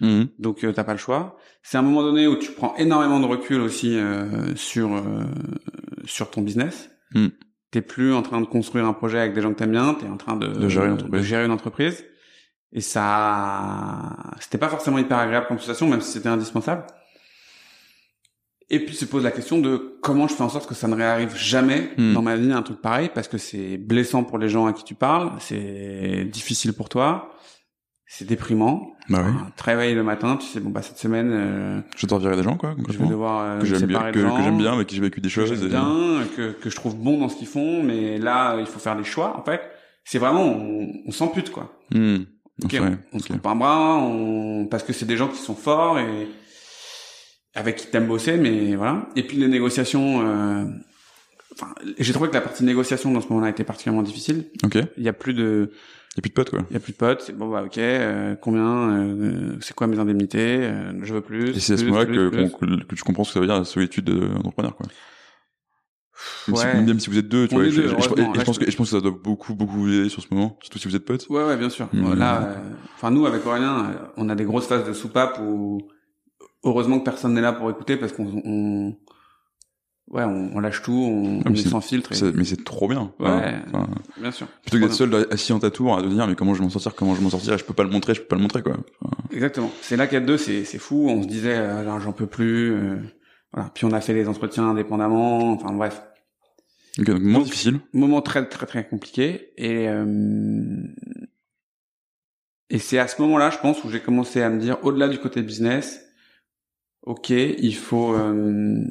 Mhm. 0.00 0.28
Donc 0.38 0.62
euh, 0.62 0.72
t'as 0.72 0.84
pas 0.84 0.92
le 0.92 0.98
choix. 0.98 1.36
C'est 1.64 1.78
un 1.78 1.82
moment 1.82 2.02
donné 2.02 2.28
où 2.28 2.36
tu 2.36 2.52
prends 2.52 2.76
énormément 2.76 3.18
de 3.18 3.26
recul 3.26 3.60
aussi 3.60 3.96
euh, 3.98 4.54
sur 4.54 4.94
euh, 4.94 5.24
sur 6.04 6.30
ton 6.30 6.42
business. 6.42 6.90
Mm. 7.14 7.26
T'es 7.70 7.82
plus 7.82 8.14
en 8.14 8.22
train 8.22 8.40
de 8.40 8.46
construire 8.46 8.86
un 8.86 8.92
projet 8.94 9.18
avec 9.18 9.34
des 9.34 9.42
gens 9.42 9.50
que 9.52 9.58
t'aimes 9.58 9.72
bien. 9.72 9.94
T'es 9.94 10.06
en 10.08 10.16
train 10.16 10.36
de, 10.36 10.46
De 10.46 10.68
gérer 10.68 10.86
une 10.86 10.92
entreprise. 10.94 11.20
de 11.20 11.26
gérer 11.26 11.44
une 11.44 11.50
entreprise. 11.52 12.04
Et 12.72 12.80
ça, 12.80 14.14
c'était 14.40 14.58
pas 14.58 14.68
forcément 14.68 14.98
hyper 14.98 15.18
agréable 15.18 15.46
comme 15.48 15.58
situation, 15.58 15.88
même 15.88 16.00
si 16.00 16.12
c'était 16.12 16.28
indispensable. 16.28 16.84
Et 18.70 18.84
puis 18.84 18.94
se 18.94 19.06
pose 19.06 19.24
la 19.24 19.30
question 19.30 19.58
de 19.58 19.98
comment 20.02 20.28
je 20.28 20.34
fais 20.34 20.42
en 20.42 20.50
sorte 20.50 20.68
que 20.68 20.74
ça 20.74 20.88
ne 20.88 20.94
réarrive 20.94 21.34
jamais 21.34 21.90
Mm. 21.96 22.12
dans 22.12 22.20
ma 22.22 22.36
vie 22.36 22.52
un 22.52 22.60
truc 22.62 22.82
pareil, 22.82 23.10
parce 23.14 23.26
que 23.28 23.38
c'est 23.38 23.78
blessant 23.78 24.24
pour 24.24 24.36
les 24.38 24.50
gens 24.50 24.66
à 24.66 24.74
qui 24.74 24.84
tu 24.84 24.94
parles, 24.94 25.32
c'est 25.38 26.24
difficile 26.30 26.74
pour 26.74 26.90
toi, 26.90 27.30
c'est 28.08 28.26
déprimant. 28.26 28.92
Bah 29.08 29.22
oui. 29.24 29.94
Le 29.94 30.02
matin, 30.02 30.36
tu 30.36 30.46
sais 30.46 30.60
bon 30.60 30.70
bah 30.70 30.82
cette 30.82 30.98
semaine 30.98 31.30
euh, 31.32 31.80
Je 31.96 32.06
vais 32.06 32.14
revirer 32.14 32.36
des 32.36 32.42
gens, 32.42 32.56
quoi, 32.56 32.74
je 32.88 32.98
vais 32.98 33.06
devoir 33.06 33.40
euh, 33.42 33.58
Que 33.60 33.66
me 33.66 33.74
j'aime 33.78 33.86
bien, 33.88 34.12
que, 34.12 34.18
que 34.18 34.42
j'aime 34.42 34.58
bien, 34.58 34.72
avec 34.72 34.86
qui 34.88 34.96
j'ai 34.96 35.02
vécu 35.02 35.20
des 35.20 35.28
que 35.28 35.34
choses. 35.34 35.62
et- 35.64 35.68
bien, 35.68 36.20
que 36.36 36.52
que 36.52 36.68
je 36.70 36.76
trouve 36.76 36.96
bon 36.96 37.18
dans 37.18 37.28
ce 37.28 37.36
qu'ils 37.36 37.46
font, 37.48 37.82
mais 37.82 38.18
là 38.18 38.56
il 38.58 38.66
faut 38.66 38.78
faire 38.78 38.96
des 38.96 39.04
choix 39.04 39.38
en 39.38 39.44
fait. 39.44 39.60
C'est 40.04 40.18
vraiment 40.18 40.42
on, 40.44 40.88
on 41.06 41.10
s'ampute 41.12 41.50
quoi. 41.50 41.72
Hmm. 41.90 42.18
Ok, 42.64 42.72
Ouais, 42.72 42.80
on, 42.80 42.98
on 43.16 43.18
se 43.20 43.28
coupe 43.32 43.46
un 43.46 43.54
bras, 43.54 43.96
on... 43.98 44.66
parce 44.66 44.82
que 44.82 44.92
c'est 44.92 45.06
des 45.06 45.16
gens 45.16 45.28
qui 45.28 45.38
sont 45.38 45.54
forts 45.54 45.98
et 46.00 46.28
avec 47.54 47.76
qui 47.76 47.86
t'aimes 47.88 48.06
bosser, 48.08 48.36
mais 48.36 48.74
voilà. 48.74 49.06
Et 49.16 49.22
puis 49.22 49.36
les 49.36 49.48
négociations, 49.48 50.22
euh... 50.26 50.64
enfin, 51.58 51.74
j'ai 51.98 52.12
trouvé 52.12 52.28
que 52.28 52.34
la 52.34 52.40
partie 52.40 52.64
négociation 52.64 53.10
dans 53.10 53.20
ce 53.20 53.28
moment-là 53.28 53.50
était 53.50 53.64
particulièrement 53.64 54.02
difficile. 54.02 54.46
Ok. 54.64 54.76
Y 54.76 54.88
Il 54.98 55.04
y 55.04 55.08
a 55.08 55.12
plus 55.12 55.34
de, 55.34 55.72
a 56.16 56.20
plus 56.20 56.30
de 56.30 56.34
potes, 56.34 56.50
quoi. 56.50 56.60
il 56.70 56.74
y 56.74 56.76
a 56.76 56.80
plus 56.80 56.92
de 56.92 56.98
potes. 56.98 57.22
C'est 57.22 57.36
bon 57.36 57.48
bah 57.48 57.62
ok, 57.64 57.78
euh, 57.78 58.34
combien, 58.36 58.90
euh, 58.90 59.56
c'est 59.60 59.74
quoi 59.74 59.86
mes 59.86 59.98
indemnités, 59.98 60.58
euh, 60.62 60.92
je 61.02 61.14
veux 61.14 61.20
plus. 61.20 61.56
Et 61.56 61.60
c'est 61.60 61.74
à 61.74 61.76
ce 61.76 61.84
moment-là 61.84 62.06
que, 62.06 62.94
tu 62.94 63.02
comprends 63.02 63.24
ce 63.24 63.30
que 63.30 63.34
ça 63.34 63.40
veut 63.40 63.46
dire 63.46 63.58
la 63.58 63.64
solitude 63.64 64.06
d'entrepreneur, 64.06 64.76
quoi. 64.76 64.86
Même, 66.48 66.56
si, 66.56 66.66
même 66.86 67.00
si 67.00 67.10
vous 67.10 67.18
êtes 67.18 67.28
deux, 67.28 67.46
tu 67.46 67.54
vois. 67.54 67.68
je, 67.68 67.80
deux, 67.80 68.44
pense 68.44 68.58
que, 68.58 68.70
je 68.70 68.76
pense 68.76 68.90
que 68.90 68.96
ça 68.96 69.00
doit 69.00 69.16
beaucoup, 69.22 69.54
beaucoup 69.54 69.76
vous 69.76 69.92
aider 69.92 70.08
sur 70.08 70.22
ce 70.22 70.28
moment, 70.32 70.58
surtout 70.60 70.78
si 70.78 70.88
vous 70.88 70.96
êtes 70.96 71.04
potes. 71.04 71.26
Ouais, 71.28 71.44
ouais, 71.44 71.56
bien 71.56 71.70
sûr. 71.70 71.88
Mmh. 71.92 72.14
Là, 72.14 72.42
euh, 72.42 72.54
enfin 72.96 73.10
nous 73.10 73.26
avec 73.26 73.46
Aurélien, 73.46 73.84
euh, 73.84 74.06
on 74.16 74.28
a 74.28 74.34
des 74.34 74.44
grosses 74.44 74.66
phases 74.66 74.86
de 74.86 74.92
soupape 74.92 75.38
où 75.40 75.80
heureusement 76.64 76.98
que 76.98 77.04
personne 77.04 77.34
n'est 77.34 77.40
là 77.40 77.52
pour 77.52 77.70
écouter 77.70 77.96
parce 77.96 78.12
qu'on, 78.12 78.42
on... 78.44 78.96
ouais, 80.10 80.24
on, 80.24 80.50
on 80.54 80.60
lâche 80.60 80.82
tout, 80.82 80.92
on, 80.92 81.40
Ah, 81.40 81.42
on 81.46 81.50
mais 81.50 81.58
est 81.58 81.62
c'est- 81.62 81.68
sans 81.68 81.80
filtre. 81.80 82.12
et- 82.12 82.14
C'est- 82.16 82.32
Mais 82.34 82.44
c'est 82.44 82.64
trop 82.64 82.88
bien. 82.88 83.12
Ouais. 83.18 83.54
Enfin, 83.68 83.88
Bien 84.20 84.30
sûr. 84.30 84.46
plutôt 84.62 84.76
que 84.78 84.82
d'être 84.82 84.92
seul 84.94 85.26
assis 85.30 85.52
en 85.52 85.58
ta 85.58 85.70
tour 85.70 85.96
à 85.96 86.02
te 86.02 86.06
dire, 86.08 86.26
mais 86.26 86.34
comment 86.34 86.54
je 86.54 86.58
vais 86.58 86.64
m'en 86.64 86.70
sortir, 86.70 86.94
comment 86.94 87.12
je 87.14 87.18
vais 87.18 87.24
m'en 87.24 87.30
sortir, 87.30 87.56
je 87.58 87.64
peux 87.64 87.74
pas 87.74 87.84
le 87.84 87.90
montrer, 87.90 88.14
je 88.14 88.20
peux 88.20 88.26
pas 88.28 88.36
le 88.36 88.42
montrer, 88.42 88.62
quoi. 88.62 88.76
Enfin, 89.02 89.16
Exactement. 89.32 89.70
C'est 89.82 89.96
là 89.96 90.06
qu'à 90.06 90.20
deux, 90.20 90.36
c'est 90.38 90.64
c'est 90.64 90.78
fou. 90.78 91.06
On 91.08 91.22
se 91.22 91.28
disait, 91.28 91.56
euh, 91.56 91.84
genre, 91.84 92.00
j'en 92.00 92.12
peux 92.12 92.26
plus. 92.26 92.72
euh, 92.72 92.96
voilà. 93.52 93.70
Puis 93.74 93.84
on 93.86 93.92
a 93.92 94.00
fait 94.00 94.14
les 94.14 94.28
entretiens 94.28 94.68
indépendamment. 94.68 95.52
Enfin 95.52 95.72
bref, 95.72 96.02
ok, 96.98 97.04
donc, 97.06 97.20
moment 97.20 97.38
Donc, 97.38 97.44
difficile. 97.46 97.80
moment 97.92 98.20
très 98.22 98.46
très 98.48 98.66
très 98.66 98.86
compliqué. 98.88 99.52
Et 99.56 99.88
euh, 99.88 100.82
et 102.70 102.78
c'est 102.78 102.98
à 102.98 103.08
ce 103.08 103.20
moment-là, 103.22 103.50
je 103.50 103.58
pense, 103.58 103.82
où 103.84 103.88
j'ai 103.90 104.00
commencé 104.00 104.42
à 104.42 104.50
me 104.50 104.60
dire, 104.60 104.78
au-delà 104.82 105.08
du 105.08 105.18
côté 105.18 105.40
business, 105.42 106.04
ok, 107.02 107.30
il 107.30 107.74
faut 107.74 108.14
euh, 108.14 108.84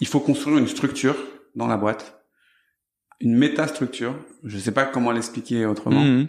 il 0.00 0.06
faut 0.06 0.20
construire 0.20 0.58
une 0.58 0.68
structure 0.68 1.16
dans 1.54 1.66
la 1.66 1.76
boîte, 1.76 2.22
une 3.20 3.36
métastructure. 3.36 4.14
Je 4.44 4.58
sais 4.58 4.72
pas 4.72 4.84
comment 4.84 5.12
l'expliquer 5.12 5.66
autrement. 5.66 6.02
Mhm. 6.02 6.28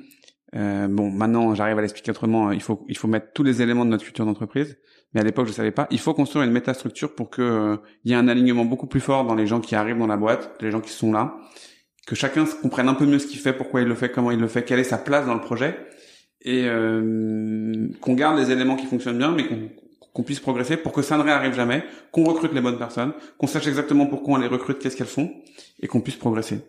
Euh, 0.56 0.88
bon, 0.88 1.12
maintenant, 1.12 1.54
j'arrive 1.56 1.78
à 1.78 1.82
l'expliquer 1.82 2.12
autrement. 2.12 2.52
Il 2.52 2.62
faut, 2.62 2.86
il 2.88 2.98
faut 2.98 3.08
mettre 3.08 3.34
tous 3.34 3.44
les 3.44 3.62
éléments 3.62 3.86
de 3.86 3.90
notre 3.90 4.06
culture 4.06 4.26
d'entreprise. 4.26 4.78
Mais 5.14 5.22
à 5.22 5.24
l'époque, 5.24 5.48
je 5.48 5.52
savais 5.52 5.72
pas. 5.72 5.88
Il 5.92 6.00
faut 6.00 6.14
construire 6.14 6.46
une 6.46 6.52
métastructure 6.52 7.16
pour 7.16 7.30
que 7.30 7.42
euh, 7.42 7.78
il 8.04 8.12
y 8.12 8.14
ait 8.14 8.18
un 8.18 8.28
alignement 8.28 8.66
beaucoup 8.66 8.88
plus 8.88 9.00
fort 9.00 9.26
dans 9.26 9.36
les 9.36 9.48
gens 9.48 9.60
qui 9.60 9.76
arrivent 9.76 9.98
dans 9.98 10.08
la 10.08 10.18
boîte, 10.18 10.56
les 10.62 10.72
gens 10.72 10.82
qui 10.82 10.92
sont 10.92 11.12
là, 11.12 11.38
que 12.06 12.16
chacun 12.16 12.46
comprenne 12.62 12.88
un 12.88 12.94
peu 12.94 13.06
mieux 13.06 13.20
ce 13.20 13.28
qu'il 13.28 13.40
fait, 13.40 13.54
pourquoi 13.54 13.82
il 13.82 13.88
le 13.88 13.96
fait, 13.96 14.10
comment 14.12 14.32
il 14.32 14.40
le 14.40 14.48
fait, 14.48 14.64
quelle 14.64 14.80
est 14.80 14.86
sa 14.86 14.98
place 14.98 15.26
dans 15.26 15.34
le 15.34 15.42
projet, 15.42 15.78
et 16.42 16.66
euh, 16.68 17.90
qu'on 18.00 18.14
garde 18.14 18.38
les 18.38 18.52
éléments 18.52 18.76
qui 18.76 18.86
fonctionnent 18.86 19.18
bien, 19.18 19.32
mais 19.32 19.48
qu'on 19.48 19.70
qu'on 20.18 20.24
puisse 20.24 20.40
progresser 20.40 20.78
pour 20.78 20.94
que 20.94 21.04
ça 21.04 21.16
ne 21.16 21.22
réarrive 21.22 21.54
jamais, 21.54 21.84
qu'on 22.12 22.24
recrute 22.24 22.52
les 22.52 22.60
bonnes 22.60 22.80
personnes, 22.80 23.14
qu'on 23.38 23.46
sache 23.46 23.68
exactement 23.68 24.08
pourquoi 24.08 24.34
on 24.34 24.38
les 24.38 24.48
recrute, 24.48 24.80
qu'est-ce 24.80 24.98
qu'elles 24.98 25.06
font, 25.06 25.32
et 25.80 25.86
qu'on 25.86 26.02
puisse 26.02 26.16
progresser. 26.16 26.62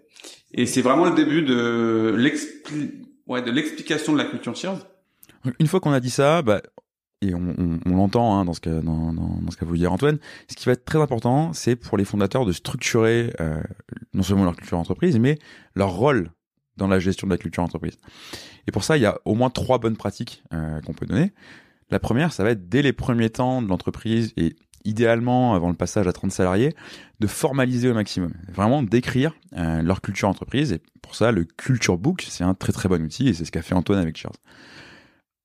Et 0.53 0.67
c'est 0.67 0.83
vraiment 0.83 1.07
le 1.07 1.15
début 1.15 1.41
de 1.41 2.15
l'explication 2.15 4.13
de 4.13 4.19
la 4.19 4.27
culture 4.27 4.55
Cheers. 4.55 4.87
Une 5.59 5.67
fois 5.67 5.81
qu'on 5.81 5.93
a 5.93 6.01
dit 6.01 6.11
ça, 6.11 6.43
bah, 6.43 6.61
et 7.23 7.33
on, 7.35 7.79
l'entend 7.87 8.39
hein, 8.39 8.45
dans 8.45 8.53
ce 8.53 8.61
qu'a 8.61 8.83
dans, 8.83 9.15
dans, 9.15 9.41
voulu 9.63 9.79
dire 9.79 9.95
Antoine, 9.95 10.19
ce 10.51 10.55
qui 10.55 10.67
va 10.67 10.73
être 10.73 10.85
très 10.85 11.01
important, 11.01 11.55
c'est 11.55 11.75
pour 11.75 11.97
les 11.97 12.05
fondateurs 12.05 12.45
de 12.45 12.53
structurer 12.53 13.33
euh, 13.41 13.63
non 14.13 14.23
seulement 14.23 14.45
leur 14.45 14.57
culture 14.57 14.77
entreprise, 14.77 15.19
mais 15.19 15.39
leur 15.75 15.95
rôle 15.95 16.33
dans 16.77 16.87
la 16.87 16.99
gestion 16.99 17.27
de 17.27 17.33
la 17.33 17.39
culture 17.39 17.63
entreprise. 17.63 17.97
Et 18.67 18.73
pour 18.73 18.85
ça, 18.85 18.99
il 18.99 19.03
y 19.03 19.07
a 19.07 19.19
au 19.25 19.35
moins 19.35 19.49
trois 19.49 19.79
bonnes 19.79 19.97
pratiques 19.97 20.43
euh, 20.53 20.83
qu'on 20.83 20.93
peut 20.93 21.07
donner. 21.07 21.33
La 21.91 21.99
première, 21.99 22.33
ça 22.33 22.45
va 22.45 22.51
être 22.51 22.69
dès 22.69 22.83
les 22.83 22.93
premiers 22.93 23.31
temps 23.31 23.63
de 23.63 23.69
l'entreprise 23.69 24.33
et 24.37 24.57
idéalement 24.85 25.55
avant 25.55 25.69
le 25.69 25.75
passage 25.75 26.07
à 26.07 26.13
30 26.13 26.33
salariés, 26.33 26.75
de 27.21 27.27
formaliser 27.27 27.91
au 27.91 27.95
maximum, 27.95 28.33
vraiment 28.53 28.83
d'écrire 28.83 29.35
euh, 29.57 29.83
leur 29.83 30.01
culture 30.01 30.29
entreprise. 30.29 30.73
Et 30.73 30.81
pour 31.03 31.15
ça, 31.15 31.33
le 31.33 31.45
Culture 31.45 31.99
Book, 31.99 32.25
c'est 32.29 32.45
un 32.45 32.55
très 32.55 32.73
très 32.73 32.89
bon 32.89 33.03
outil 33.03 33.29
et 33.29 33.35
c'est 33.35 33.45
ce 33.45 33.53
qu'a 33.53 33.63
fait 33.63 33.75
Antoine 33.75 33.99
avec 33.99 34.17
Cheers. 34.17 34.33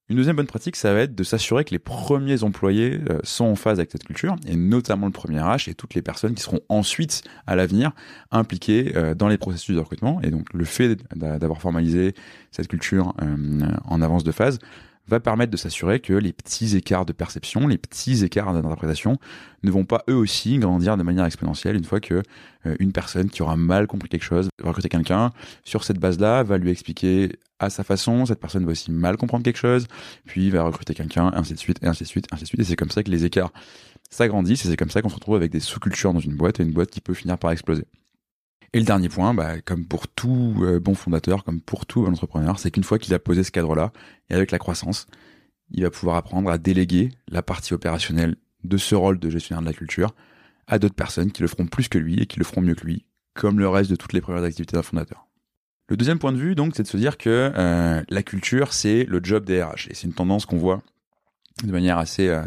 Une 0.09 0.17
deuxième 0.17 0.35
bonne 0.35 0.47
pratique, 0.47 0.75
ça 0.75 0.93
va 0.93 1.00
être 1.00 1.15
de 1.15 1.23
s'assurer 1.23 1.63
que 1.63 1.71
les 1.71 1.79
premiers 1.79 2.43
employés 2.43 3.00
euh, 3.09 3.19
sont 3.23 3.45
en 3.45 3.55
phase 3.55 3.79
avec 3.79 3.89
cette 3.89 4.03
culture, 4.03 4.35
et 4.45 4.55
notamment 4.57 5.05
le 5.07 5.13
premier 5.13 5.39
RH 5.39 5.69
et 5.69 5.75
toutes 5.75 5.93
les 5.93 6.01
personnes 6.01 6.35
qui 6.35 6.43
seront 6.43 6.59
ensuite, 6.67 7.23
à 7.47 7.55
l'avenir, 7.55 7.93
impliquées 8.29 8.91
euh, 8.95 9.15
dans 9.15 9.29
les 9.29 9.38
processus 9.38 9.75
de 9.75 9.79
recrutement. 9.79 10.21
Et 10.21 10.29
donc 10.29 10.53
le 10.53 10.65
fait 10.65 10.97
d'avoir 11.15 11.62
formalisé 11.62 12.13
cette 12.51 12.67
culture 12.67 13.13
en 13.85 14.01
avance 14.01 14.25
de 14.25 14.31
phase 14.31 14.59
va 15.07 15.19
permettre 15.19 15.51
de 15.51 15.57
s'assurer 15.57 16.00
que 16.00 16.13
les 16.13 16.33
petits 16.33 16.77
écarts 16.77 17.05
de 17.05 17.13
perception, 17.13 17.67
les 17.67 17.77
petits 17.77 18.24
écarts 18.24 18.53
d'interprétation 18.53 19.17
ne 19.63 19.72
vont 19.72 19.86
pas 19.86 20.03
eux 20.10 20.15
aussi 20.15 20.57
grandir 20.57 20.98
de 20.98 21.03
manière 21.03 21.25
exponentielle 21.25 21.75
une 21.75 21.83
fois 21.83 22.00
que 22.00 22.22
euh, 22.65 22.75
une 22.79 22.93
personne 22.93 23.29
qui 23.29 23.41
aura 23.41 23.57
mal 23.57 23.88
compris 23.88 24.10
quelque 24.10 24.24
chose 24.24 24.48
va 24.62 24.69
recruter 24.69 24.89
quelqu'un 24.89 25.31
sur 25.65 25.83
cette 25.83 26.00
base-là, 26.00 26.43
va 26.43 26.57
lui 26.57 26.69
expliquer 26.69 27.38
à 27.60 27.69
sa 27.69 27.83
façon, 27.83 28.25
cette 28.25 28.39
personne 28.39 28.65
va 28.65 28.72
aussi 28.72 28.91
mal 28.91 29.17
comprendre 29.17 29.43
quelque 29.43 29.57
chose, 29.57 29.88
puis 30.25 30.50
va 30.50 30.63
recruter 30.63 30.93
quelqu'un, 30.93 31.31
ainsi 31.33 31.53
de 31.53 31.60
suite, 31.60 31.79
et 31.81 31.88
ainsi 31.88 32.03
de 32.03 32.07
suite, 32.07 32.27
ainsi 32.31 32.43
de 32.43 32.48
suite, 32.48 32.60
et 32.60 32.63
c'est 32.63 32.75
comme 32.75 32.91
ça 32.91 33.03
que 33.03 33.12
les 33.12 33.25
écarts 33.25 33.53
s'agrandissent, 34.10 34.65
et 34.65 34.69
c'est 34.69 34.77
comme 34.77 34.89
ça 34.89 35.01
qu'on 35.01 35.10
se 35.10 35.15
retrouve 35.15 35.36
avec 35.36 35.51
des 35.51 35.60
sous-cultures 35.60 36.13
dans 36.13 36.19
une 36.19 36.36
boîte, 36.36 36.60
et 36.60 36.63
une 36.63 36.74
boîte 36.74 36.91
qui 36.91 37.01
peut 37.01 37.13
finir 37.13 37.38
par 37.38 37.51
exploser. 37.51 37.86
Et 38.73 38.79
le 38.79 38.85
dernier 38.85 39.07
point, 39.07 39.33
bah, 39.35 39.61
comme 39.61 39.85
pour 39.85 40.07
tout 40.07 40.55
euh, 40.61 40.79
bon 40.79 40.95
fondateur, 40.95 41.43
comme 41.43 41.61
pour 41.61 41.85
tout 41.85 42.01
bon 42.01 42.11
entrepreneur, 42.11 42.57
c'est 42.57 42.71
qu'une 42.71 42.83
fois 42.83 42.97
qu'il 42.97 43.13
a 43.13 43.19
posé 43.19 43.43
ce 43.43 43.51
cadre-là, 43.51 43.91
et 44.29 44.33
avec 44.33 44.49
la 44.49 44.57
croissance, 44.57 45.07
il 45.71 45.83
va 45.83 45.91
pouvoir 45.91 46.15
apprendre 46.17 46.49
à 46.49 46.57
déléguer 46.57 47.11
la 47.27 47.43
partie 47.43 47.73
opérationnelle 47.73 48.35
de 48.63 48.77
ce 48.77 48.95
rôle 48.95 49.19
de 49.19 49.29
gestionnaire 49.29 49.61
de 49.61 49.67
la 49.67 49.73
culture 49.73 50.15
à 50.67 50.79
d'autres 50.79 50.95
personnes 50.95 51.31
qui 51.31 51.41
le 51.41 51.47
feront 51.47 51.67
plus 51.67 51.87
que 51.87 51.97
lui 51.97 52.19
et 52.19 52.25
qui 52.25 52.39
le 52.39 52.45
feront 52.45 52.61
mieux 52.61 52.75
que 52.75 52.85
lui, 52.85 53.05
comme 53.33 53.59
le 53.59 53.67
reste 53.67 53.91
de 53.91 53.95
toutes 53.95 54.13
les 54.13 54.21
premières 54.21 54.43
activités 54.43 54.75
d'un 54.75 54.83
fondateur. 54.83 55.27
Le 55.89 55.97
deuxième 55.97 56.17
point 56.17 56.31
de 56.31 56.37
vue, 56.37 56.55
donc, 56.55 56.73
c'est 56.75 56.83
de 56.83 56.87
se 56.87 56.97
dire 56.97 57.17
que 57.17 57.51
euh, 57.55 58.01
la 58.07 58.23
culture, 58.23 58.73
c'est 58.73 59.03
le 59.03 59.19
job 59.21 59.43
des 59.43 59.61
RH. 59.61 59.89
Et 59.89 59.93
c'est 59.93 60.07
une 60.07 60.13
tendance 60.13 60.45
qu'on 60.45 60.57
voit 60.57 60.81
de 61.63 61.71
manière 61.71 61.97
assez 61.97 62.29
euh, 62.29 62.43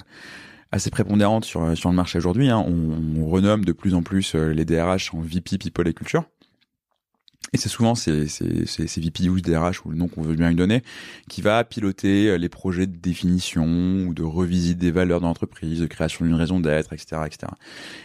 assez 0.77 0.91
prépondérante 0.91 1.45
sur, 1.45 1.77
sur 1.77 1.91
le 1.91 1.97
marché 1.97 2.19
aujourd'hui. 2.19 2.49
Hein. 2.49 2.65
On, 2.67 3.27
renomme 3.27 3.65
de 3.65 3.73
plus 3.73 3.95
en 3.95 4.03
plus 4.03 4.35
euh, 4.35 4.53
les 4.53 4.65
DRH 4.65 5.13
en 5.13 5.21
VP 5.21 5.59
People 5.59 5.89
et 5.89 5.95
Culture. 5.95 6.25
Et 7.53 7.59
c'est 7.59 7.69
souvent 7.69 7.95
ces, 7.95 8.27
ces, 8.27 8.67
ces, 8.67 8.87
ces 8.87 9.01
VP 9.01 9.29
ou 9.29 9.41
DRH 9.41 9.85
ou 9.85 9.91
le 9.91 9.97
nom 9.97 10.09
qu'on 10.09 10.23
veut 10.23 10.35
bien 10.35 10.49
lui 10.49 10.57
donner 10.57 10.83
qui 11.29 11.43
va 11.43 11.63
piloter 11.65 12.29
euh, 12.29 12.39
les 12.39 12.49
projets 12.49 12.87
de 12.87 12.97
définition 12.97 13.65
ou 14.07 14.15
de 14.15 14.23
revisite 14.23 14.79
des 14.79 14.91
valeurs 14.91 15.21
de 15.21 15.27
l'entreprise, 15.27 15.81
de 15.81 15.87
création 15.87 16.25
d'une 16.25 16.35
raison 16.35 16.59
d'être, 16.59 16.93
etc., 16.93 17.23
etc. 17.25 17.53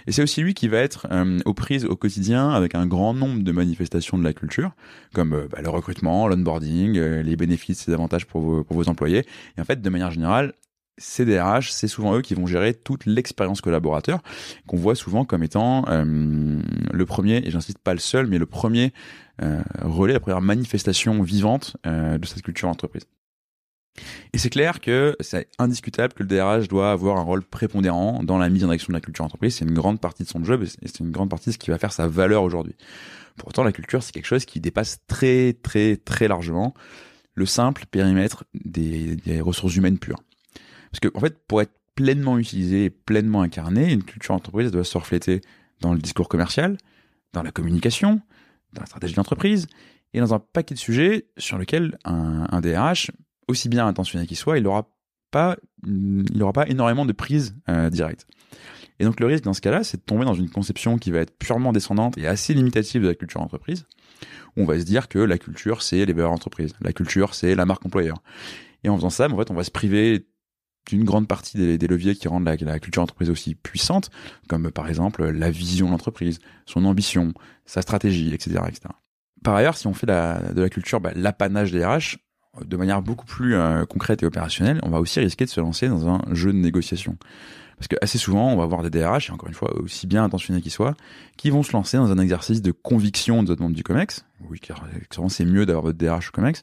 Et 0.06 0.12
c'est 0.12 0.22
aussi 0.22 0.42
lui 0.42 0.54
qui 0.54 0.68
va 0.68 0.78
être 0.78 1.08
euh, 1.12 1.40
aux 1.46 1.54
prises 1.54 1.86
au 1.86 1.96
quotidien 1.96 2.52
avec 2.52 2.76
un 2.76 2.86
grand 2.86 3.14
nombre 3.14 3.44
de 3.44 3.52
manifestations 3.52 4.18
de 4.18 4.24
la 4.24 4.34
culture, 4.34 4.72
comme 5.14 5.34
euh, 5.34 5.48
bah, 5.50 5.60
le 5.62 5.70
recrutement, 5.70 6.28
l'onboarding, 6.28 7.00
les 7.00 7.36
bénéfices 7.36 7.88
et 7.88 7.94
avantages 7.94 8.28
pour 8.28 8.42
vos, 8.42 8.64
pour 8.64 8.76
vos 8.76 8.90
employés. 8.90 9.26
Et 9.58 9.62
en 9.62 9.66
fait, 9.66 9.82
de 9.82 9.90
manière 9.90 10.12
générale, 10.12 10.54
ces 10.98 11.26
DRH, 11.26 11.72
c'est 11.72 11.88
souvent 11.88 12.16
eux 12.16 12.22
qui 12.22 12.34
vont 12.34 12.46
gérer 12.46 12.74
toute 12.74 13.06
l'expérience 13.06 13.62
collaborateur, 13.62 14.22
qu'on 14.68 14.78
voit 14.78 14.96
souvent 14.96 15.26
comme 15.26 15.44
étant 15.44 15.86
euh, 15.88 16.04
le 16.06 17.06
premier, 17.06 17.38
et 17.46 17.52
j'insiste 17.52 17.80
pas 17.80 17.94
le 17.94 18.00
seul, 18.00 18.28
mais 18.28 18.38
le 18.38 18.46
premier 18.46 18.94
euh, 19.42 19.62
relais, 19.82 20.14
la 20.14 20.20
première 20.20 20.42
manifestation 20.42 21.22
vivante 21.24 21.78
euh, 21.86 22.18
de 22.18 22.26
cette 22.26 22.42
culture 22.42 22.70
entreprise. 22.70 23.06
Et 24.34 24.38
c'est 24.38 24.50
clair 24.50 24.80
que 24.80 25.18
c'est 25.20 25.50
indiscutable 25.60 26.14
que 26.14 26.24
le 26.24 26.30
DRH 26.30 26.70
doit 26.70 26.92
avoir 26.92 27.18
un 27.18 27.24
rôle 27.24 27.44
prépondérant 27.44 28.24
dans 28.24 28.38
la 28.38 28.50
mise 28.50 28.64
en 28.64 28.70
action 28.70 28.88
de 28.90 28.94
la 28.94 29.02
culture 29.02 29.26
entreprise. 29.26 29.56
C'est 29.56 29.66
une 29.66 29.74
grande 29.74 30.00
partie 30.00 30.24
de 30.24 30.30
son 30.30 30.44
job 30.44 30.64
et 30.64 30.88
c'est 30.88 31.00
une 31.00 31.12
grande 31.12 31.30
partie 31.30 31.50
de 31.50 31.54
ce 31.54 31.58
qui 31.58 31.72
va 31.72 31.78
faire 31.78 31.92
sa 31.92 32.08
valeur 32.08 32.44
aujourd'hui. 32.44 32.76
Pourtant, 33.36 33.64
la 33.64 33.74
culture, 33.74 34.02
c'est 34.02 34.14
quelque 34.14 34.26
chose 34.26 34.46
qui 34.46 34.62
dépasse 34.62 35.00
très, 35.08 35.54
très, 35.62 35.98
très 35.98 36.30
largement 36.30 36.74
le 37.34 37.46
simple 37.46 37.86
périmètre 37.90 38.46
des, 38.54 39.16
des 39.16 39.42
ressources 39.42 39.76
humaines 39.76 40.00
pures. 40.00 40.22
Parce 40.92 41.00
que, 41.00 41.10
en 41.16 41.20
fait, 41.20 41.38
pour 41.48 41.62
être 41.62 41.74
pleinement 41.96 42.38
utilisé 42.38 42.86
et 42.86 42.90
pleinement 42.90 43.42
incarné, 43.42 43.92
une 43.92 44.04
culture 44.04 44.34
entreprise 44.34 44.72
doit 44.72 44.84
se 44.84 44.98
refléter 44.98 45.42
dans 45.82 45.94
le 45.94 46.00
discours 46.00 46.30
commercial, 46.30 46.78
dans 47.34 47.44
la 47.44 47.52
communication, 47.52 48.22
dans 48.74 48.82
la 48.82 48.88
stratégie 48.88 49.16
d'entreprise 49.16 49.68
et 50.14 50.20
dans 50.20 50.34
un 50.34 50.40
paquet 50.40 50.76
de 50.76 50.80
sujets 50.80 51.28
sur 51.38 51.58
lesquels 51.58 51.98
un, 52.06 52.48
un 52.50 52.62
DRH, 52.62 53.12
aussi 53.48 53.70
bien 53.70 53.88
intentionné 53.88 54.26
qu'il 54.28 54.38
soit, 54.38 54.58
il 54.58 54.64
n'aura 54.64 54.90
pas, 55.32 55.58
il 55.86 56.42
aura 56.42 56.54
pas 56.54 56.68
énormément 56.68 57.06
de 57.06 57.14
prise 57.14 57.56
euh, 57.70 57.90
directe. 57.90 58.28
Et 59.00 59.04
donc 59.04 59.20
le 59.20 59.26
risque 59.26 59.44
dans 59.44 59.54
ce 59.54 59.62
cas-là, 59.62 59.84
c'est 59.84 59.98
de 59.98 60.04
tomber 60.04 60.26
dans 60.26 60.34
une 60.34 60.50
conception 60.50 60.98
qui 60.98 61.12
va 61.12 61.20
être 61.20 61.36
purement 61.38 61.72
descendante 61.72 62.18
et 62.18 62.28
assez 62.28 62.54
limitative 62.54 63.02
de 63.02 63.08
la 63.08 63.16
culture 63.16 63.42
entreprise, 63.42 63.88
où 64.56 64.62
on 64.62 64.66
va 64.66 64.80
se 64.80 64.86
dire 64.86 65.08
que 65.08 65.20
la 65.20 65.38
culture, 65.38 65.82
c'est 65.82 66.06
les 66.06 66.14
valeurs 66.14 66.32
entreprises, 66.32 66.74
la 66.82 66.94
culture, 66.94 67.34
c'est 67.34 67.56
la 67.56 67.66
marque 67.66 67.86
employeur. 67.86 68.22
Et 68.84 68.90
en 68.90 68.96
faisant 68.98 69.10
ça, 69.10 69.28
en 69.28 69.38
fait, 69.38 69.50
on 69.50 69.56
va 69.56 69.64
se 69.64 69.72
priver 69.72 70.28
d'une 70.88 71.04
grande 71.04 71.28
partie 71.28 71.78
des, 71.78 71.88
leviers 71.88 72.16
qui 72.16 72.28
rendent 72.28 72.46
la, 72.46 72.80
culture 72.80 73.04
entreprise 73.04 73.30
aussi 73.30 73.56
puissante, 73.56 74.10
comme 74.48 74.72
par 74.72 74.90
exemple 74.90 75.30
la 75.30 75.52
vision 75.52 75.88
de 75.88 75.92
l'entreprise, 75.92 76.40
son 76.66 76.86
ambition, 76.86 77.34
sa 77.66 77.82
stratégie, 77.82 78.34
etc.. 78.34 78.60
Par 79.44 79.56
ailleurs, 79.56 79.78
si 79.78 79.88
on 79.88 79.94
fait 79.94 80.08
de 80.08 80.62
la 80.62 80.70
culture 80.70 81.00
bah, 81.02 81.12
l'apanage 81.16 81.72
des 81.72 81.86
RH, 81.86 82.18
de 82.66 82.78
manière 82.78 83.02
beaucoup 83.02 83.26
plus 83.26 83.56
euh, 83.56 83.86
concrète 83.86 84.24
et 84.24 84.26
opérationnelle, 84.26 84.80
on 84.84 84.90
va 84.90 85.00
aussi 85.00 85.20
risquer 85.20 85.46
de 85.46 85.50
se 85.50 85.62
lancer 85.62 85.88
dans 85.88 86.08
un 86.10 86.22
jeu 86.34 86.52
de 86.52 86.58
négociation. 86.58 87.18
Parce 87.82 87.88
que 87.88 87.96
assez 88.00 88.20
souvent, 88.20 88.54
on 88.54 88.58
va 88.58 88.68
voir 88.68 88.84
des 88.84 88.92
DRH, 88.92 89.30
et 89.30 89.32
encore 89.32 89.50
une 89.50 89.56
fois, 89.56 89.76
aussi 89.82 90.06
bien 90.06 90.24
intentionnés 90.24 90.62
qu'ils 90.62 90.72
soient, 90.72 90.94
qui 91.36 91.50
vont 91.50 91.64
se 91.64 91.72
lancer 91.72 91.98
dans 91.98 92.12
un 92.12 92.20
exercice 92.20 92.62
de 92.62 92.72
conviction 92.72 93.42
de 93.42 93.48
notre 93.48 93.64
monde 93.64 93.74
du 93.74 93.82
COMEX. 93.82 94.24
Oui, 94.52 94.60
car 94.60 94.86
c'est 95.30 95.46
mieux 95.46 95.66
d'avoir 95.66 95.86
votre 95.86 95.98
DRH 95.98 96.30
au 96.30 96.32
COMEX. 96.32 96.62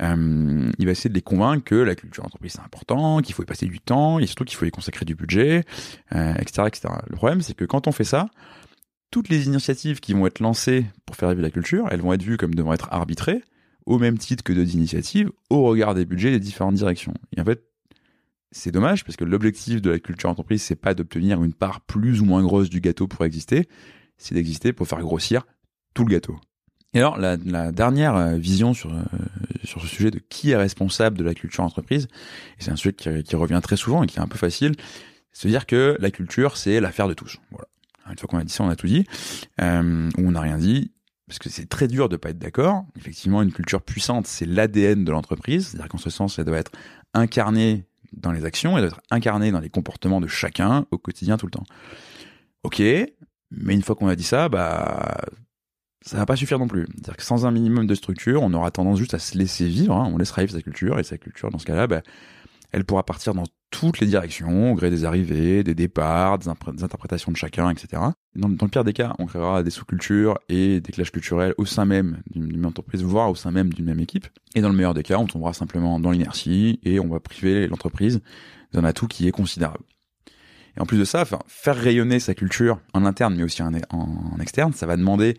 Euh, 0.00 0.70
il 0.78 0.86
va 0.86 0.92
essayer 0.92 1.10
de 1.10 1.14
les 1.14 1.20
convaincre 1.20 1.64
que 1.64 1.74
la 1.74 1.94
culture 1.94 2.24
entreprise 2.24 2.52
c'est 2.52 2.64
important, 2.64 3.20
qu'il 3.20 3.34
faut 3.34 3.42
y 3.42 3.44
passer 3.44 3.66
du 3.66 3.78
temps, 3.78 4.18
et 4.18 4.26
surtout 4.26 4.44
qu'il 4.44 4.56
faut 4.56 4.64
y 4.64 4.70
consacrer 4.70 5.04
du 5.04 5.14
budget, 5.14 5.64
euh, 6.14 6.32
etc., 6.38 6.62
etc. 6.66 6.94
Le 7.10 7.16
problème, 7.16 7.42
c'est 7.42 7.52
que 7.52 7.66
quand 7.66 7.86
on 7.86 7.92
fait 7.92 8.04
ça, 8.04 8.30
toutes 9.10 9.28
les 9.28 9.46
initiatives 9.46 10.00
qui 10.00 10.14
vont 10.14 10.26
être 10.26 10.40
lancées 10.40 10.86
pour 11.04 11.16
faire 11.16 11.28
vivre 11.28 11.42
la 11.42 11.50
culture, 11.50 11.88
elles 11.90 12.00
vont 12.00 12.14
être 12.14 12.22
vues 12.22 12.38
comme 12.38 12.54
devant 12.54 12.72
être 12.72 12.88
arbitrées, 12.90 13.42
au 13.84 13.98
même 13.98 14.16
titre 14.16 14.42
que 14.42 14.54
d'autres 14.54 14.72
initiatives, 14.72 15.30
au 15.50 15.64
regard 15.64 15.94
des 15.94 16.06
budgets 16.06 16.30
des 16.30 16.40
différentes 16.40 16.76
directions. 16.76 17.12
Et 17.36 17.40
en 17.42 17.44
fait, 17.44 17.66
c'est 18.54 18.70
dommage 18.70 19.04
parce 19.04 19.16
que 19.16 19.24
l'objectif 19.24 19.82
de 19.82 19.90
la 19.90 19.98
culture 19.98 20.30
entreprise, 20.30 20.62
c'est 20.62 20.76
pas 20.76 20.94
d'obtenir 20.94 21.42
une 21.42 21.54
part 21.54 21.80
plus 21.80 22.20
ou 22.20 22.24
moins 22.24 22.42
grosse 22.42 22.70
du 22.70 22.80
gâteau 22.80 23.08
pour 23.08 23.24
exister, 23.24 23.68
c'est 24.16 24.34
d'exister 24.34 24.72
pour 24.72 24.86
faire 24.86 25.00
grossir 25.00 25.44
tout 25.92 26.04
le 26.04 26.12
gâteau. 26.12 26.38
Et 26.94 26.98
alors, 26.98 27.18
la, 27.18 27.36
la 27.36 27.72
dernière 27.72 28.14
euh, 28.14 28.36
vision 28.36 28.72
sur, 28.72 28.94
euh, 28.94 29.02
sur 29.64 29.80
ce 29.80 29.88
sujet 29.88 30.12
de 30.12 30.20
qui 30.20 30.52
est 30.52 30.56
responsable 30.56 31.18
de 31.18 31.24
la 31.24 31.34
culture 31.34 31.64
entreprise, 31.64 32.06
et 32.58 32.62
c'est 32.62 32.70
un 32.70 32.76
sujet 32.76 32.92
qui, 32.92 33.36
revient 33.36 33.60
très 33.60 33.76
souvent 33.76 34.04
et 34.04 34.06
qui 34.06 34.18
est 34.18 34.22
un 34.22 34.28
peu 34.28 34.38
facile, 34.38 34.76
c'est 35.32 35.48
de 35.48 35.52
dire 35.52 35.66
que 35.66 35.96
la 35.98 36.12
culture, 36.12 36.56
c'est 36.56 36.80
l'affaire 36.80 37.08
de 37.08 37.14
tous. 37.14 37.38
Voilà. 37.50 37.66
Une 38.08 38.18
fois 38.18 38.28
qu'on 38.28 38.38
a 38.38 38.44
dit 38.44 38.52
ça, 38.52 38.62
on 38.62 38.68
a 38.68 38.76
tout 38.76 38.86
dit, 38.86 39.04
euh, 39.60 40.08
ou 40.18 40.28
on 40.28 40.30
n'a 40.30 40.40
rien 40.40 40.58
dit, 40.58 40.92
parce 41.26 41.40
que 41.40 41.48
c'est 41.48 41.68
très 41.68 41.88
dur 41.88 42.08
de 42.08 42.16
pas 42.16 42.30
être 42.30 42.38
d'accord. 42.38 42.84
Effectivement, 42.96 43.42
une 43.42 43.52
culture 43.52 43.82
puissante, 43.82 44.28
c'est 44.28 44.46
l'ADN 44.46 45.04
de 45.04 45.10
l'entreprise, 45.10 45.68
c'est-à-dire 45.68 45.88
qu'en 45.88 45.98
ce 45.98 46.10
sens, 46.10 46.38
elle 46.38 46.44
doit 46.44 46.58
être 46.58 46.70
incarnée 47.14 47.86
dans 48.16 48.32
les 48.32 48.44
actions, 48.44 48.76
elle 48.76 48.84
doit 48.84 48.92
être 48.92 49.00
incarnée 49.10 49.50
dans 49.50 49.60
les 49.60 49.70
comportements 49.70 50.20
de 50.20 50.26
chacun 50.26 50.86
au 50.90 50.98
quotidien 50.98 51.36
tout 51.36 51.46
le 51.46 51.52
temps. 51.52 51.64
Ok, 52.62 52.80
mais 52.80 53.74
une 53.74 53.82
fois 53.82 53.94
qu'on 53.94 54.08
a 54.08 54.16
dit 54.16 54.24
ça, 54.24 54.48
bah 54.48 55.16
ça 56.04 56.18
va 56.18 56.26
pas 56.26 56.36
suffire 56.36 56.58
non 56.58 56.68
plus. 56.68 56.86
C'est-à-dire 56.94 57.16
que 57.16 57.22
sans 57.22 57.46
un 57.46 57.50
minimum 57.50 57.86
de 57.86 57.94
structure, 57.94 58.42
on 58.42 58.52
aura 58.52 58.70
tendance 58.70 58.98
juste 58.98 59.14
à 59.14 59.18
se 59.18 59.38
laisser 59.38 59.66
vivre, 59.66 59.96
hein. 59.96 60.10
on 60.12 60.18
laissera 60.18 60.42
vivre 60.42 60.52
sa 60.52 60.62
culture, 60.62 60.98
et 60.98 61.04
sa 61.04 61.16
culture, 61.16 61.50
dans 61.50 61.58
ce 61.58 61.64
cas-là, 61.64 61.86
bah, 61.86 62.02
elle 62.72 62.84
pourra 62.84 63.04
partir 63.04 63.34
dans 63.34 63.44
toutes 63.74 63.98
les 63.98 64.06
directions, 64.06 64.70
au 64.70 64.74
gré 64.76 64.88
des 64.88 65.04
arrivées, 65.04 65.64
des 65.64 65.74
départs, 65.74 66.38
des, 66.38 66.48
interprétations 66.48 67.32
de 67.32 67.36
chacun, 67.36 67.70
etc. 67.70 68.00
Dans, 68.36 68.46
le 68.46 68.68
pire 68.68 68.84
des 68.84 68.92
cas, 68.92 69.16
on 69.18 69.26
créera 69.26 69.64
des 69.64 69.70
sous-cultures 69.70 70.38
et 70.48 70.80
des 70.80 70.92
clashs 70.92 71.10
culturels 71.10 71.54
au 71.58 71.66
sein 71.66 71.84
même 71.84 72.22
d'une 72.30 72.46
même 72.46 72.66
entreprise, 72.66 73.02
voire 73.02 73.30
au 73.30 73.34
sein 73.34 73.50
même 73.50 73.74
d'une 73.74 73.86
même 73.86 73.98
équipe. 73.98 74.28
Et 74.54 74.60
dans 74.60 74.68
le 74.68 74.76
meilleur 74.76 74.94
des 74.94 75.02
cas, 75.02 75.18
on 75.18 75.26
tombera 75.26 75.52
simplement 75.54 75.98
dans 75.98 76.12
l'inertie 76.12 76.78
et 76.84 77.00
on 77.00 77.08
va 77.08 77.18
priver 77.18 77.66
l'entreprise 77.66 78.20
d'un 78.72 78.84
atout 78.84 79.08
qui 79.08 79.26
est 79.26 79.32
considérable. 79.32 79.82
Et 80.76 80.80
en 80.80 80.86
plus 80.86 80.98
de 80.98 81.04
ça, 81.04 81.24
faire 81.24 81.76
rayonner 81.76 82.20
sa 82.20 82.34
culture 82.34 82.78
en 82.92 83.04
interne, 83.04 83.34
mais 83.34 83.42
aussi 83.42 83.60
en, 83.60 83.72
en, 83.90 84.38
externe, 84.40 84.72
ça 84.72 84.86
va 84.86 84.96
demander 84.96 85.36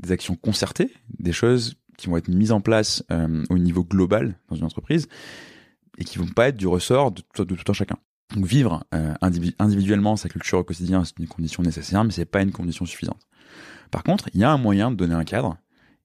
des 0.00 0.10
actions 0.10 0.34
concertées, 0.34 0.92
des 1.20 1.32
choses 1.32 1.76
qui 1.96 2.08
vont 2.08 2.16
être 2.16 2.28
mises 2.28 2.50
en 2.50 2.60
place 2.60 3.04
euh, 3.12 3.44
au 3.48 3.58
niveau 3.58 3.84
global 3.84 4.40
dans 4.48 4.56
une 4.56 4.64
entreprise 4.64 5.06
et 5.98 6.04
qui 6.04 6.18
vont 6.18 6.26
pas 6.26 6.48
être 6.48 6.56
du 6.56 6.66
ressort 6.66 7.12
de, 7.12 7.22
tout 7.22 7.44
un 7.68 7.72
chacun. 7.72 7.96
Donc 8.34 8.44
vivre 8.44 8.84
euh, 8.94 9.14
individuellement 9.58 10.16
sa 10.16 10.28
culture 10.28 10.58
au 10.58 10.64
quotidien, 10.64 11.04
c'est 11.04 11.18
une 11.18 11.28
condition 11.28 11.62
nécessaire, 11.62 12.02
mais 12.04 12.10
c'est 12.10 12.24
pas 12.24 12.42
une 12.42 12.52
condition 12.52 12.84
suffisante. 12.84 13.20
Par 13.90 14.02
contre, 14.02 14.28
il 14.34 14.40
y 14.40 14.44
a 14.44 14.50
un 14.50 14.58
moyen 14.58 14.90
de 14.90 14.96
donner 14.96 15.14
un 15.14 15.24
cadre 15.24 15.56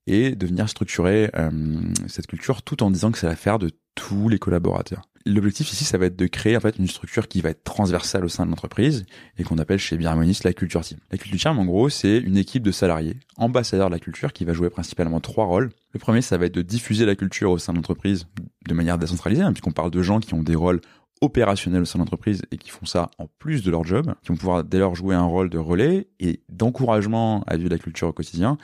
et 0.08 0.36
de 0.36 0.48
venir 0.48 0.70
structurer 0.70 1.32
euh, 1.36 1.82
cette 2.08 2.28
culture 2.28 2.62
tout 2.62 2.84
en 2.84 2.92
disant 2.92 3.12
que 3.12 3.18
c'est 3.18 3.28
l'affaire 3.28 3.60
de 3.60 3.72
tous 3.96 4.30
les 4.30 4.40
collaborateurs. 4.40 5.04
L'objectif 5.26 5.72
ici, 5.72 5.84
ça 5.84 5.98
va 5.98 6.08
être 6.08 6.16
de 6.16 6.26
créer 6.28 6.58
en 6.58 6.60
fait 6.60 6.78
une 6.78 6.88
structure 6.88 7.28
qui 7.28 7.42
va 7.42 7.50
être 7.50 7.64
transversale 7.64 8.26
au 8.26 8.30
sein 8.30 8.46
de 8.46 8.50
l'entreprise 8.50 9.06
et 9.38 9.44
qu'on 9.44 9.58
appelle 9.58 9.80
chez 9.80 9.98
Birharmonist 9.98 10.44
la 10.44 10.54
culture 10.54 10.82
team. 10.82 10.98
La 11.12 11.18
culture 11.18 11.52
team, 11.52 11.60
en 11.60 11.66
gros, 11.66 11.90
c'est 11.90 12.18
une 12.18 12.38
équipe 12.38 12.64
de 12.64 12.72
salariés, 12.72 13.18
ambassadeurs 13.38 13.90
de 13.90 13.94
la 13.94 14.00
culture, 14.00 14.34
qui 14.34 14.46
va 14.46 14.54
jouer 14.54 14.70
principalement 14.70 15.20
trois 15.20 15.46
rôles. 15.46 15.70
Le 15.94 16.00
premier, 16.00 16.22
ça 16.22 16.38
va 16.38 16.46
être 16.46 16.56
de 16.56 16.62
diffuser 16.62 17.06
la 17.06 17.16
culture 17.16 17.52
au 17.52 17.58
sein 17.58 17.74
de 17.74 17.78
l'entreprise 17.78 18.28
de 18.68 18.74
manière 18.74 18.98
décentralisée, 18.98 19.44
hein, 19.44 19.54
puisqu'on 19.54 19.72
parle 19.72 19.92
de 19.92 20.02
gens 20.02 20.20
qui 20.20 20.34
ont 20.34 20.44
des 20.44 20.56
rôles 20.56 20.82
opérationnels 21.22 21.84
au 21.84 21.86
sein 21.86 22.00
de 22.00 22.04
l'entreprise 22.04 22.42
et 22.52 22.58
qui 22.58 22.70
font 22.70 22.86
ça 22.86 23.12
en 23.20 23.28
plus 23.38 23.64
de 23.64 23.70
leur 23.70 23.84
job, 23.84 24.14
qui 24.24 24.30
vont 24.30 24.38
pouvoir 24.38 24.64
dès 24.64 24.80
lors 24.80 24.96
jouer 24.96 25.14
un 25.14 25.24
rôle 25.24 25.50
de 25.50 25.60
relais 25.60 26.08
et 26.20 26.42
d'encouragement 26.50 27.44
à 27.46 27.58
vivre 27.58 27.70
la 27.70 27.78
culture 27.78 28.08
au 28.08 28.14
quotidien 28.14 28.58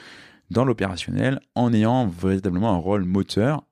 dans 0.49 0.65
l'opérationnel 0.65 1.39
en 1.55 1.71
ayant 1.73 2.07
véritablement 2.07 2.73
un 2.73 2.77
rôle 2.77 3.03
moteur 3.03 3.63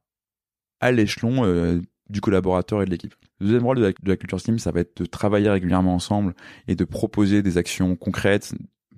à 0.82 0.92
l'échelon 0.92 1.46
euh, 1.46 1.82
du 2.10 2.22
collaborateur 2.22 2.82
et 2.82 2.86
de 2.86 2.92
l'équipe. 2.92 3.16
Le 3.40 3.48
deuxième 3.48 3.66
rôle 3.66 3.78
de 3.78 3.94
la, 4.04 4.18
culture 4.18 4.42
team, 4.42 4.60
ça 4.60 4.72
va 4.72 4.82
être 4.82 5.02
de 5.02 5.06
travailler 5.06 5.50
régulièrement 5.50 5.96
ensemble 5.96 6.34
et 6.68 6.76
de 6.76 6.84
proposer 6.84 7.42
des 7.42 7.58
actions 7.58 7.96
concrètes 7.96 8.54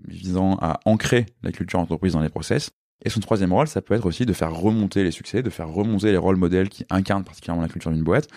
visant 0.08 0.58
à 0.62 0.80
ancrer 0.86 1.26
la 1.44 1.52
culture 1.52 1.80
entreprise 1.80 2.14
dans 2.14 2.22
les 2.22 2.30
process. 2.30 2.72
Et 3.04 3.10
son 3.10 3.20
troisième 3.20 3.54
rôle, 3.54 3.68
ça 3.68 3.82
peut 3.82 3.94
être 3.94 4.06
aussi 4.06 4.26
de 4.26 4.34
faire 4.34 4.54
remonter 4.54 5.04
les 5.04 5.12
succès, 5.12 5.44
de 5.44 5.50
faire 5.50 5.70
remonter 5.70 6.12
les 6.12 6.18
rôles 6.18 6.36
modèles 6.36 6.70
qui 6.70 6.86
incarnent 6.90 7.24
particulièrement 7.24 7.62
la 7.62 7.70
culture 7.70 7.92
d'une 7.92 8.04
boîte 8.04 8.28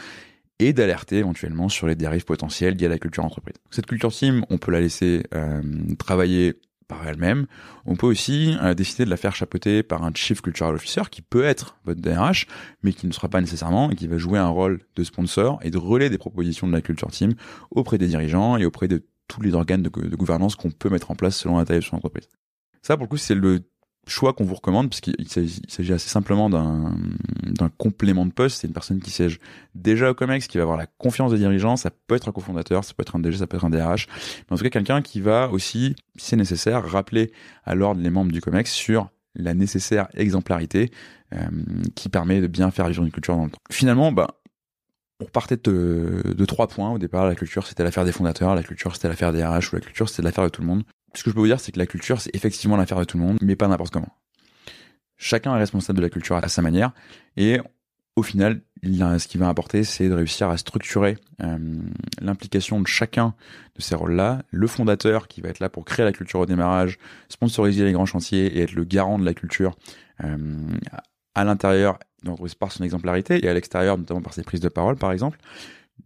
et 0.59 0.73
d'alerter 0.75 1.17
éventuellement 1.17 1.69
sur 1.69 1.87
les 1.87 1.95
dérives 1.95 2.27
potentielles 2.27 2.75
liées 2.77 2.87
à 2.87 2.91
la 2.91 2.99
culture 2.99 3.25
entreprise. 3.25 3.57
Cette 3.71 3.87
culture 3.87 4.13
team, 4.13 4.45
on 4.51 4.59
peut 4.59 4.71
la 4.71 4.81
laisser 4.81 5.23
euh, 5.35 5.63
travailler 5.99 6.61
par 6.91 7.07
elle-même. 7.07 7.47
On 7.87 7.97
peut 7.97 8.07
aussi 8.07 8.57
euh, 8.61 8.75
décider 8.75 9.05
de 9.05 9.11
la 9.11 9.17
faire 9.17 9.35
chapeauter 9.35 9.83
par 9.83 10.03
un 10.03 10.11
Chief 10.15 10.43
Cultural 10.43 10.75
Officer 10.75 11.03
qui 11.11 11.23
peut 11.23 11.45
être 11.45 11.77
votre 11.85 12.01
DRH, 12.01 12.47
mais 12.83 12.93
qui 12.93 13.07
ne 13.07 13.13
sera 13.13 13.29
pas 13.29 13.41
nécessairement 13.41 13.91
et 13.91 13.95
qui 13.95 14.09
va 14.09 14.19
jouer 14.19 14.39
un 14.39 14.49
rôle 14.49 14.81
de 14.97 15.05
sponsor 15.05 15.61
et 15.63 15.71
de 15.71 15.79
relais 15.79 16.11
des 16.11 16.19
propositions 16.19 16.67
de 16.67 16.73
la 16.73 16.83
culture 16.83 17.11
team 17.11 17.35
auprès 17.71 17.97
des 17.97 18.09
dirigeants 18.09 18.57
et 18.57 18.65
auprès 18.67 18.89
de 18.89 19.07
tous 19.29 19.41
les 19.41 19.55
organes 19.55 19.83
de, 19.83 19.89
de 19.89 20.17
gouvernance 20.17 20.57
qu'on 20.57 20.71
peut 20.71 20.91
mettre 20.91 21.11
en 21.13 21.15
place 21.15 21.37
selon 21.37 21.59
la 21.59 21.65
taille 21.65 21.79
de 21.79 21.85
son 21.85 21.97
entreprise. 21.97 22.29
Ça, 22.83 22.97
pour 22.97 23.05
le 23.05 23.11
coup, 23.11 23.17
c'est 23.17 23.35
le 23.35 23.61
choix 24.11 24.33
qu'on 24.33 24.45
vous 24.45 24.55
recommande, 24.55 24.91
puisqu'il 24.91 25.29
s'agit 25.29 25.93
assez 25.93 26.09
simplement 26.09 26.51
d'un 26.51 27.69
complément 27.79 28.27
de 28.27 28.33
poste. 28.33 28.61
C'est 28.61 28.67
une 28.67 28.73
personne 28.73 29.01
qui 29.01 29.11
siège 29.11 29.39
déjà 29.75 30.11
au 30.11 30.15
COMEX, 30.15 30.47
qui 30.47 30.59
va 30.59 30.65
avoir 30.65 30.79
la 30.79 30.87
confiance 30.87 31.33
des 31.33 31.39
dirigeants. 31.39 31.77
Ça 31.77 31.91
peut 31.91 32.17
être 32.17 32.29
un 32.29 32.33
cofondateur, 32.33 32.85
ça 32.85 32.95
peut 32.95 33.03
être 33.03 33.17
un 33.17 33.21
DG, 33.21 33.39
ça 33.39 33.47
peut 33.47 33.57
être 33.57 33.65
un 33.65 33.71
DRH. 33.71 34.07
Mais 34.09 34.55
en 34.55 34.57
tout 34.57 34.65
cas, 34.65 34.71
quelqu'un 34.71 35.03
qui 35.03 35.21
va 35.21 35.49
aussi, 35.51 35.95
si 36.17 36.27
c'est 36.27 36.37
nécessaire, 36.37 36.85
rappeler 36.85 37.33
à 37.65 37.75
l'ordre 37.75 38.01
les 38.01 38.11
membres 38.11 38.33
du 38.33 38.41
COMEX 38.41 38.73
sur 38.73 39.11
la 39.35 39.55
nécessaire 39.55 40.09
exemplarité 40.15 40.91
euh, 41.33 41.39
qui 41.95 42.09
permet 42.09 42.41
de 42.41 42.49
bien 42.49 42.71
faire 42.71 42.89
vivre 42.89 43.05
une 43.05 43.13
culture 43.13 43.37
dans 43.37 43.45
le 43.45 43.51
temps. 43.51 43.61
Finalement, 43.71 44.11
bah, 44.11 44.41
on 45.21 45.27
repartait 45.27 45.57
de, 45.57 46.23
de, 46.25 46.45
trois 46.45 46.67
points. 46.67 46.91
Au 46.91 46.99
départ, 46.99 47.27
la 47.27 47.35
culture, 47.35 47.67
c'était 47.67 47.85
l'affaire 47.85 48.05
des 48.05 48.13
fondateurs, 48.13 48.55
la 48.55 48.63
culture, 48.63 48.95
c'était 48.95 49.09
l'affaire 49.09 49.33
des 49.33 49.45
RH, 49.45 49.73
ou 49.73 49.77
la 49.77 49.81
culture, 49.81 50.09
c'était 50.09 50.23
l'affaire 50.23 50.45
de 50.45 50.49
tout 50.49 50.63
le 50.63 50.67
monde 50.67 50.83
ce 51.15 51.25
que 51.25 51.31
je 51.31 51.35
peux 51.35 51.41
vous 51.41 51.47
dire, 51.47 51.61
c'est 51.61 51.73
que 51.73 51.79
la 51.79 51.87
culture, 51.87 52.21
c'est 52.21 52.35
effectivement 52.35 52.77
l'affaire 52.77 52.99
de 52.99 53.05
tout 53.05 53.19
le 53.19 53.25
monde, 53.25 53.39
mais 53.41 53.57
pas 53.57 53.69
n'importe 53.69 53.93
comment. 53.93 54.15
Chacun 55.17 55.55
est 55.55 55.59
responsable 55.59 55.99
de 55.99 56.03
la 56.03 56.11
culture 56.11 56.37
à 56.37 56.49
sa 56.49 56.63
manière, 56.63 56.93
et 57.37 57.61
au 58.17 58.23
final, 58.23 58.63
ce 58.83 59.27
qui 59.29 59.39
va 59.39 59.49
importer, 59.49 59.85
c'est 59.85 60.09
de 60.09 60.15
réussir 60.15 60.49
à 60.49 60.57
structurer 60.57 61.19
euh, 61.43 61.59
l'implication 62.21 62.81
de 62.81 62.87
chacun 62.87 63.35
de 63.77 63.83
ces 63.83 63.95
rôles-là. 63.95 64.43
Le 64.51 64.67
fondateur 64.67 65.29
qui 65.29 65.41
va 65.41 65.49
être 65.49 65.61
là 65.61 65.69
pour 65.69 65.85
créer 65.85 66.05
la 66.05 66.13
culture 66.13 66.41
au 66.41 66.47
démarrage, 66.47 66.99
sponsoriser 67.29 67.85
les 67.85 67.93
grands 67.93 68.07
chantiers 68.07 68.47
et 68.47 68.63
être 68.63 68.73
le 68.73 68.85
garant 68.85 69.19
de 69.19 69.25
la 69.25 69.35
culture 69.35 69.77
euh, 70.25 70.37
à 71.35 71.45
l'intérieur, 71.45 71.99
donc 72.25 72.41
par 72.57 72.73
son 72.73 72.85
exemplarité, 72.85 73.45
et 73.45 73.49
à 73.49 73.55
l'extérieur, 73.55 73.97
notamment 73.97 74.23
par 74.23 74.35
ses 74.35 74.43
prises 74.43 74.61
de 74.61 74.69
parole, 74.69 74.97
par 74.97 75.13
exemple 75.13 75.39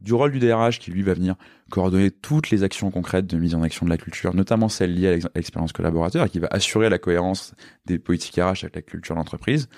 du 0.01 0.15
rôle 0.15 0.33
du 0.33 0.39
DRH 0.39 0.79
qui 0.79 0.91
lui 0.91 1.03
va 1.03 1.15
venir 1.15 1.37
coordonner 1.71 2.11
toutes 2.11 2.51
les 2.51 2.63
actions 2.63 2.91
concrètes 2.91 3.27
de 3.27 3.37
mise 3.37 3.55
en 3.55 3.63
action 3.63 3.87
de 3.87 3.91
la 3.91 3.97
culture, 3.97 4.35
notamment 4.35 4.69
celles 4.69 4.95
liées 4.95 5.21
à 5.25 5.29
l'expérience 5.35 5.73
collaborateur 5.73 6.27
et 6.27 6.29
qui 6.29 6.39
va 6.39 6.49
assurer 6.51 6.89
la 6.89 6.99
cohérence 6.99 7.55
des 7.87 7.99
politiques 7.99 8.37
RH 8.37 8.65
avec 8.65 8.77
la 8.77 8.83
culture 8.83 9.15
d'entreprise. 9.15 9.69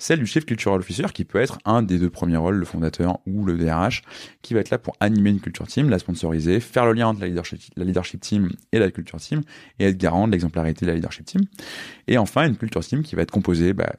Celle 0.00 0.20
du 0.20 0.26
chef 0.26 0.44
cultural 0.44 0.78
officer 0.78 1.06
qui 1.12 1.24
peut 1.24 1.40
être 1.40 1.58
un 1.64 1.82
des 1.82 1.98
deux 1.98 2.10
premiers 2.10 2.36
rôles, 2.36 2.56
le 2.56 2.64
fondateur 2.64 3.18
ou 3.26 3.44
le 3.44 3.58
DRH, 3.58 4.02
qui 4.42 4.54
va 4.54 4.60
être 4.60 4.70
là 4.70 4.78
pour 4.78 4.94
animer 5.00 5.30
une 5.30 5.40
culture 5.40 5.66
team, 5.66 5.90
la 5.90 5.98
sponsoriser, 5.98 6.60
faire 6.60 6.86
le 6.86 6.92
lien 6.92 7.08
entre 7.08 7.20
la 7.20 7.26
leadership, 7.84 8.20
team 8.20 8.50
et 8.70 8.78
la 8.78 8.92
culture 8.92 9.18
team 9.18 9.42
et 9.80 9.86
être 9.86 9.98
garant 9.98 10.28
de 10.28 10.32
l'exemplarité 10.32 10.86
de 10.86 10.90
la 10.90 10.96
leadership 10.96 11.24
team. 11.26 11.42
Et 12.06 12.16
enfin, 12.16 12.46
une 12.46 12.56
culture 12.56 12.84
team 12.84 13.02
qui 13.02 13.16
va 13.16 13.22
être 13.22 13.32
composée 13.32 13.72
bah, 13.72 13.92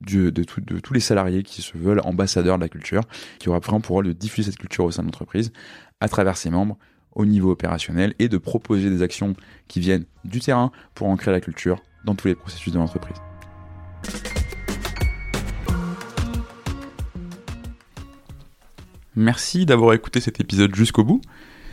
de, 0.00 0.30
tous 0.30 0.94
les 0.94 1.00
salariés 1.00 1.42
qui 1.42 1.62
se 1.62 1.76
veulent 1.76 2.00
ambassadeurs 2.04 2.56
de 2.56 2.62
la 2.62 2.68
culture, 2.68 3.02
qui 3.38 3.48
aura 3.48 3.58
vraiment 3.58 3.80
pour 3.80 3.96
rôle 3.96 4.06
de 4.06 4.12
diffuser 4.12 4.50
cette 4.50 4.58
culture 4.58 4.84
au 4.84 4.90
sein 4.90 5.02
de 5.02 5.08
l'entreprise 5.08 5.52
à 6.00 6.08
travers 6.08 6.36
ses 6.36 6.50
membres 6.50 6.76
au 7.12 7.24
niveau 7.24 7.50
opérationnel 7.50 8.14
et 8.18 8.28
de 8.28 8.38
proposer 8.38 8.90
des 8.90 9.02
actions 9.02 9.34
qui 9.68 9.80
viennent 9.80 10.04
du 10.24 10.40
terrain 10.40 10.70
pour 10.94 11.08
ancrer 11.08 11.32
la 11.32 11.40
culture 11.40 11.82
dans 12.04 12.14
tous 12.14 12.28
les 12.28 12.34
processus 12.34 12.72
de 12.72 12.78
l'entreprise. 12.78 13.16
Merci 19.18 19.64
d'avoir 19.64 19.94
écouté 19.94 20.20
cet 20.20 20.40
épisode 20.40 20.74
jusqu'au 20.74 21.02
bout. 21.02 21.22